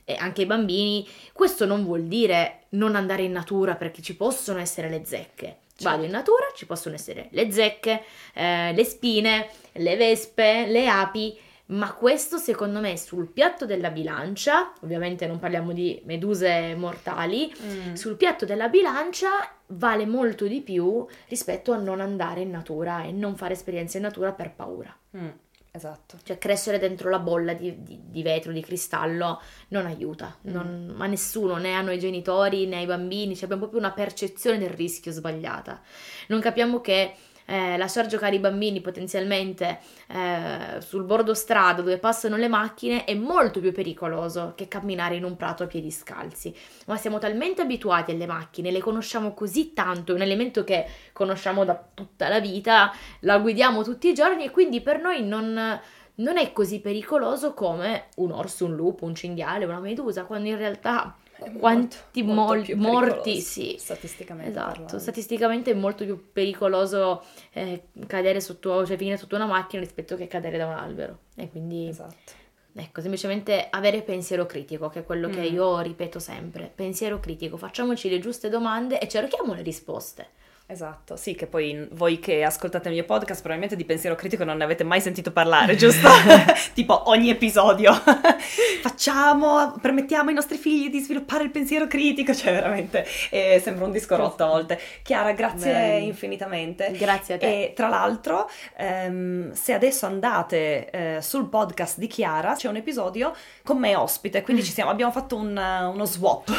E 0.09 0.15
anche 0.19 0.43
i 0.43 0.47
bambini, 0.47 1.07
questo 1.33 1.67
non 1.67 1.83
vuol 1.85 2.05
dire 2.05 2.67
non 2.71 2.95
andare 2.95 3.25
in 3.25 3.33
natura 3.33 3.75
perché 3.75 4.01
ci 4.03 4.15
possono 4.17 4.61
essere 4.61 4.89
le 4.89 5.03
zecche. 5.05 5.57
Vado 5.81 6.05
in 6.05 6.11
natura, 6.13 6.47
ci 6.55 6.65
possono 6.65 6.95
essere 6.95 7.27
le 7.33 7.51
zecche, 7.51 8.03
eh, 8.33 8.73
le 8.73 8.85
spine, 8.85 9.49
le 9.73 9.97
vespe, 9.97 10.67
le 10.69 10.89
api, 10.89 11.37
ma 11.67 11.93
questo 11.95 12.39
secondo 12.39 12.79
me 12.79 12.97
sul 12.97 13.27
piatto 13.27 13.67
della 13.67 13.91
bilancia, 13.91 14.73
ovviamente 14.83 15.27
non 15.27 15.41
parliamo 15.41 15.73
di 15.73 16.01
meduse 16.05 16.77
mortali, 16.77 17.53
Mm. 17.61 17.95
sul 17.95 18.15
piatto 18.17 18.45
della 18.47 18.69
bilancia 18.69 19.29
vale 19.71 20.07
molto 20.07 20.47
di 20.47 20.61
più 20.61 21.05
rispetto 21.29 21.73
a 21.73 21.77
non 21.79 22.01
andare 22.01 22.43
in 22.43 22.51
natura 22.51 23.03
e 23.03 23.11
non 23.11 23.35
fare 23.37 23.55
esperienze 23.55 23.97
in 23.97 24.05
natura 24.05 24.31
per 24.33 24.53
paura. 24.55 24.97
Mm, 25.17 25.29
Esatto. 25.77 26.17
Cioè 26.23 26.39
crescere 26.39 26.79
dentro 26.79 27.11
la 27.11 27.19
bolla 27.19 27.53
di, 27.53 27.83
di, 27.83 28.01
di 28.09 28.23
vetro, 28.23 28.51
di 28.51 28.63
cristallo, 28.63 29.41
non 29.69 29.85
aiuta, 29.85 30.35
Mm. 30.49 30.53
non- 30.53 30.95
ma 30.97 31.07
nessuno, 31.07 31.57
né 31.57 31.75
a 31.75 31.83
noi 31.83 31.99
genitori 31.99 32.67
né 32.67 32.77
ai 32.77 32.87
bambini, 32.87 33.35
cioè 33.35 33.45
abbiamo 33.45 33.63
proprio 33.63 33.81
una 33.81 33.93
percezione 33.93 34.57
del 34.59 34.71
rischio 34.71 35.13
sbagliata. 35.13 35.81
Non 36.29 36.41
capiamo 36.41 36.81
che 36.81 37.13
eh, 37.47 37.77
lasciar 37.77 38.07
giocare 38.07 38.37
i 38.37 38.41
bambini 38.41 38.81
potenzialmente 38.81 39.79
eh, 40.09 40.81
sul 40.81 41.05
bordo 41.05 41.35
strada 41.35 41.81
dove 41.81 41.99
passano 41.99 42.37
le 42.37 42.49
macchine 42.49 43.05
è 43.05 43.15
molto 43.15 43.61
più 43.61 43.73
pericoloso 43.73 44.53
che 44.55 44.69
camminare 44.69 45.17
in 45.17 45.25
un 45.25 45.37
prato 45.37 45.63
a 45.63 45.67
piedi 45.67 45.91
scalzi. 45.91 46.55
Ma 46.87 46.97
siamo 46.97 47.19
talmente 47.19 47.63
abituati 47.63 48.11
alle 48.11 48.27
macchine, 48.27 48.71
le 48.71 48.81
conosciamo 48.81 49.33
così 49.33 49.73
tanto, 49.73 50.13
è 50.13 50.15
un 50.15 50.23
elemento 50.23 50.65
che 50.65 50.87
conosciamo 51.13 51.65
da 51.65 51.81
tutta 51.95 52.29
la 52.29 52.41
vita, 52.41 52.93
la 53.21 53.39
guidiamo 53.39 53.83
tutti 53.83 54.09
i 54.09 54.15
giorni 54.15 54.45
e 54.45 54.51
quindi 54.51 54.81
per 54.81 55.01
noi 55.01 55.25
non, 55.25 55.81
non 56.15 56.37
è 56.37 56.53
così 56.53 56.81
pericoloso 56.81 57.55
come 57.55 58.07
un 58.17 58.33
orso, 58.33 58.65
un 58.65 58.75
lupo, 58.75 59.05
un 59.05 59.15
cinghiale, 59.15 59.65
una 59.65 59.81
medusa, 59.81 60.25
quando 60.25 60.49
in 60.49 60.57
realtà 60.57 61.17
quanti 61.59 62.23
molto- 62.23 62.75
molto 62.75 62.77
mol- 62.77 62.93
morti, 63.09 63.41
sì. 63.41 63.77
Statisticamente 63.79 64.51
Esatto, 64.51 64.67
parlando. 64.71 64.99
statisticamente 64.99 65.71
è 65.71 65.75
molto 65.75 66.05
più 66.05 66.31
pericoloso 66.33 67.23
eh, 67.53 67.89
cadere 68.07 68.41
sotto, 68.41 68.85
cioè 68.87 68.97
finire 68.97 69.17
sotto 69.17 69.37
una 69.37 69.47
macchina 69.47 69.83
rispetto 69.83 70.17
che 70.17 70.27
cadere 70.27 70.57
da 70.59 70.67
un 70.67 70.73
albero. 70.73 71.19
E 71.37 71.49
quindi, 71.51 71.89
Esatto. 71.89 72.33
ecco, 72.75 73.01
semplicemente 73.01 73.67
avere 73.71 74.03
pensiero 74.03 74.47
critico, 74.47 74.89
che 74.89 75.01
è 75.01 75.05
quello 75.05 75.29
che 75.29 75.41
Mm. 75.41 75.55
io 75.55 75.81
ripeto 75.81 76.19
sempre. 76.19 76.71
Pensiero 76.75 77.21
critico, 77.21 77.57
facciamoci 77.57 78.09
le 78.09 78.19
giuste 78.19 78.49
domande 78.49 78.99
e 78.99 79.09
cerchiamo 79.09 79.55
le 79.55 79.63
risposte. 79.63 80.29
Esatto, 80.69 81.15
sì, 81.15 81.37
che 81.37 81.47
poi 81.47 81.87
voi 81.93 82.19
che 82.19 82.43
ascoltate 82.43 82.89
il 82.89 82.95
mio 82.95 83.05
podcast 83.05 83.39
probabilmente 83.39 83.77
di 83.77 83.85
pensiero 83.85 84.17
critico 84.17 84.43
non 84.43 84.57
ne 84.57 84.65
avete 84.65 84.83
mai 84.83 85.01
sentito 85.01 85.31
parlare, 85.31 85.77
giusto? 85.79 86.09
tipo 86.75 87.09
ogni 87.09 87.31
episodio. 87.31 87.93
Facciamo, 88.83 89.77
permettiamo 89.81 90.31
ai 90.31 90.35
nostri 90.35 90.57
figli 90.59 90.91
di 90.91 90.99
sviluppare 90.99 91.45
il 91.45 91.51
pensiero 91.51 91.87
critico, 91.87 92.35
cioè 92.35 92.53
veramente 92.53 93.07
eh, 93.31 93.61
sembra 93.63 93.85
un 93.85 93.93
disco 93.93 94.17
rotto 94.17 94.43
a 94.43 94.49
volte. 94.49 94.81
Chiara, 95.03 95.31
grazie 95.35 95.71
Bene. 95.71 95.99
infinitamente. 95.99 96.91
Grazie 96.97 97.35
a 97.35 97.39
te. 97.39 97.63
E 97.63 97.73
tra 97.73 97.87
l'altro, 97.87 98.51
ehm, 98.77 99.53
se 99.53 99.73
adesso 99.73 100.07
andate 100.07 100.91
eh, 100.91 101.19
sul 101.23 101.49
podcast 101.49 101.97
di 101.99 102.09
Chiara, 102.09 102.55
c'è 102.55 102.69
un 102.69 102.77
episodio 102.77 103.33
con 103.63 103.79
me 103.79 103.95
ospite, 103.95 104.43
quindi 104.43 104.65
ci 104.65 104.73
siamo, 104.73 104.91
abbiamo 104.91 105.13
fatto 105.13 105.37
un, 105.37 105.57
uno 105.57 106.05
swap, 106.05 106.51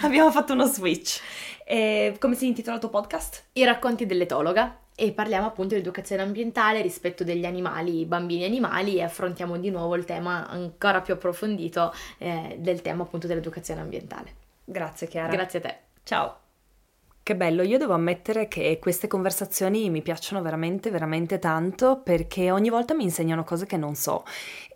abbiamo 0.00 0.30
fatto 0.30 0.54
uno 0.54 0.64
switch. 0.64 1.20
E 1.64 2.16
come 2.18 2.34
si 2.34 2.46
intitola 2.46 2.76
il 2.76 2.80
tuo 2.80 2.90
podcast? 2.90 3.44
I 3.52 3.64
racconti 3.64 4.06
dell'etologa 4.06 4.78
e 4.94 5.12
parliamo 5.12 5.46
appunto 5.46 5.74
di 5.74 5.80
educazione 5.80 6.22
ambientale, 6.22 6.82
rispetto 6.82 7.24
degli 7.24 7.44
animali, 7.44 8.04
bambini 8.04 8.44
animali 8.44 8.96
e 8.96 9.02
affrontiamo 9.02 9.58
di 9.58 9.70
nuovo 9.70 9.96
il 9.96 10.04
tema 10.04 10.48
ancora 10.48 11.00
più 11.00 11.14
approfondito 11.14 11.92
eh, 12.18 12.56
del 12.58 12.82
tema 12.82 13.02
appunto 13.04 13.26
dell'educazione 13.26 13.80
ambientale. 13.80 14.34
Grazie 14.64 15.08
Chiara. 15.08 15.32
Grazie 15.32 15.58
a 15.58 15.62
te. 15.62 15.76
Ciao. 16.02 16.36
Che 17.24 17.36
bello, 17.36 17.62
io 17.62 17.78
devo 17.78 17.94
ammettere 17.94 18.48
che 18.48 18.78
queste 18.80 19.06
conversazioni 19.06 19.88
mi 19.90 20.02
piacciono 20.02 20.42
veramente, 20.42 20.90
veramente 20.90 21.38
tanto 21.38 22.00
perché 22.02 22.50
ogni 22.50 22.68
volta 22.68 22.94
mi 22.94 23.04
insegnano 23.04 23.44
cose 23.44 23.64
che 23.64 23.76
non 23.76 23.94
so. 23.94 24.24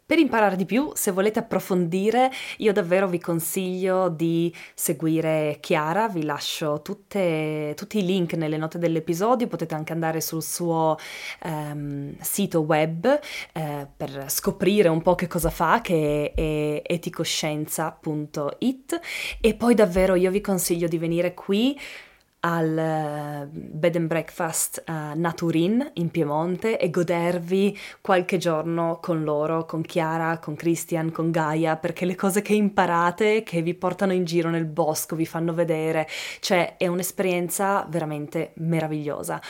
Per 0.06 0.18
imparare 0.20 0.54
di 0.54 0.66
più, 0.66 0.92
se 0.94 1.10
volete 1.10 1.40
approfondire, 1.40 2.30
io 2.58 2.72
davvero 2.72 3.08
vi 3.08 3.18
consiglio 3.18 4.08
di 4.08 4.54
seguire 4.72 5.58
Chiara, 5.60 6.08
vi 6.08 6.22
lascio 6.22 6.80
tutte- 6.80 7.72
tutti 7.74 7.98
i 7.98 8.06
link 8.06 8.34
nelle 8.34 8.56
note 8.56 8.78
dell'episodio, 8.78 9.48
potete 9.48 9.74
anche 9.74 9.92
andare 9.92 10.20
sul 10.20 10.44
suo 10.44 10.96
ehm, 11.42 12.14
sito 12.20 12.60
web 12.60 13.18
eh, 13.52 13.88
per 13.96 14.26
scoprire 14.28 14.88
un 14.88 15.02
po' 15.02 15.16
che 15.16 15.26
cosa 15.26 15.50
fa, 15.50 15.80
che 15.80 16.32
è 16.32 16.82
eticoscienza.it 16.84 19.00
e 19.40 19.54
poi 19.54 19.74
davvero 19.74 20.14
io 20.14 20.30
vi 20.30 20.40
consiglio 20.40 20.86
di 20.86 20.98
venire 20.98 21.34
qui 21.34 21.76
al 22.46 22.78
eh, 22.78 23.48
bed 23.50 23.96
and 23.96 24.06
breakfast 24.06 24.84
eh, 24.86 25.14
Naturin 25.14 25.90
in 25.94 26.10
Piemonte 26.10 26.78
e 26.78 26.90
godervi 26.90 27.76
qualche 28.00 28.38
giorno 28.38 29.00
con 29.02 29.24
loro, 29.24 29.64
con 29.64 29.82
Chiara, 29.82 30.38
con 30.38 30.54
Christian, 30.54 31.10
con 31.10 31.32
Gaia, 31.32 31.76
perché 31.76 32.04
le 32.04 32.14
cose 32.14 32.42
che 32.42 32.54
imparate, 32.54 33.42
che 33.42 33.62
vi 33.62 33.74
portano 33.74 34.12
in 34.12 34.24
giro 34.24 34.48
nel 34.48 34.64
bosco, 34.64 35.16
vi 35.16 35.26
fanno 35.26 35.52
vedere, 35.54 36.06
cioè 36.38 36.76
è 36.76 36.86
un'esperienza 36.86 37.84
veramente 37.90 38.52
meravigliosa. 38.56 39.40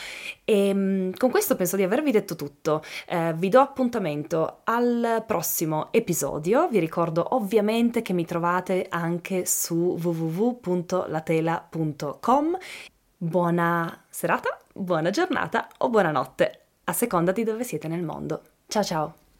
E 0.49 0.73
mm, 0.73 1.11
con 1.17 1.29
questo 1.29 1.57
penso 1.57 1.75
di 1.75 1.83
avervi 1.83 2.11
detto 2.11 2.37
tutto. 2.37 2.81
Eh, 3.05 3.33
vi 3.35 3.49
do 3.49 3.59
appuntamento 3.59 4.61
al 4.63 5.25
prossimo 5.27 5.89
episodio. 5.91 6.69
Vi 6.69 6.79
ricordo 6.79 7.35
ovviamente 7.35 8.01
che 8.01 8.13
mi 8.13 8.23
trovate 8.23 8.85
anche 8.87 9.45
su 9.45 9.97
www.latela.com. 10.01 12.57
Buona 13.17 14.05
serata, 14.09 14.57
buona 14.73 15.09
giornata 15.09 15.67
o 15.79 15.89
buonanotte, 15.89 16.61
a 16.85 16.93
seconda 16.93 17.33
di 17.33 17.43
dove 17.43 17.65
siete 17.65 17.89
nel 17.89 18.03
mondo. 18.03 18.41
Ciao 18.67 18.83
ciao! 18.83 19.26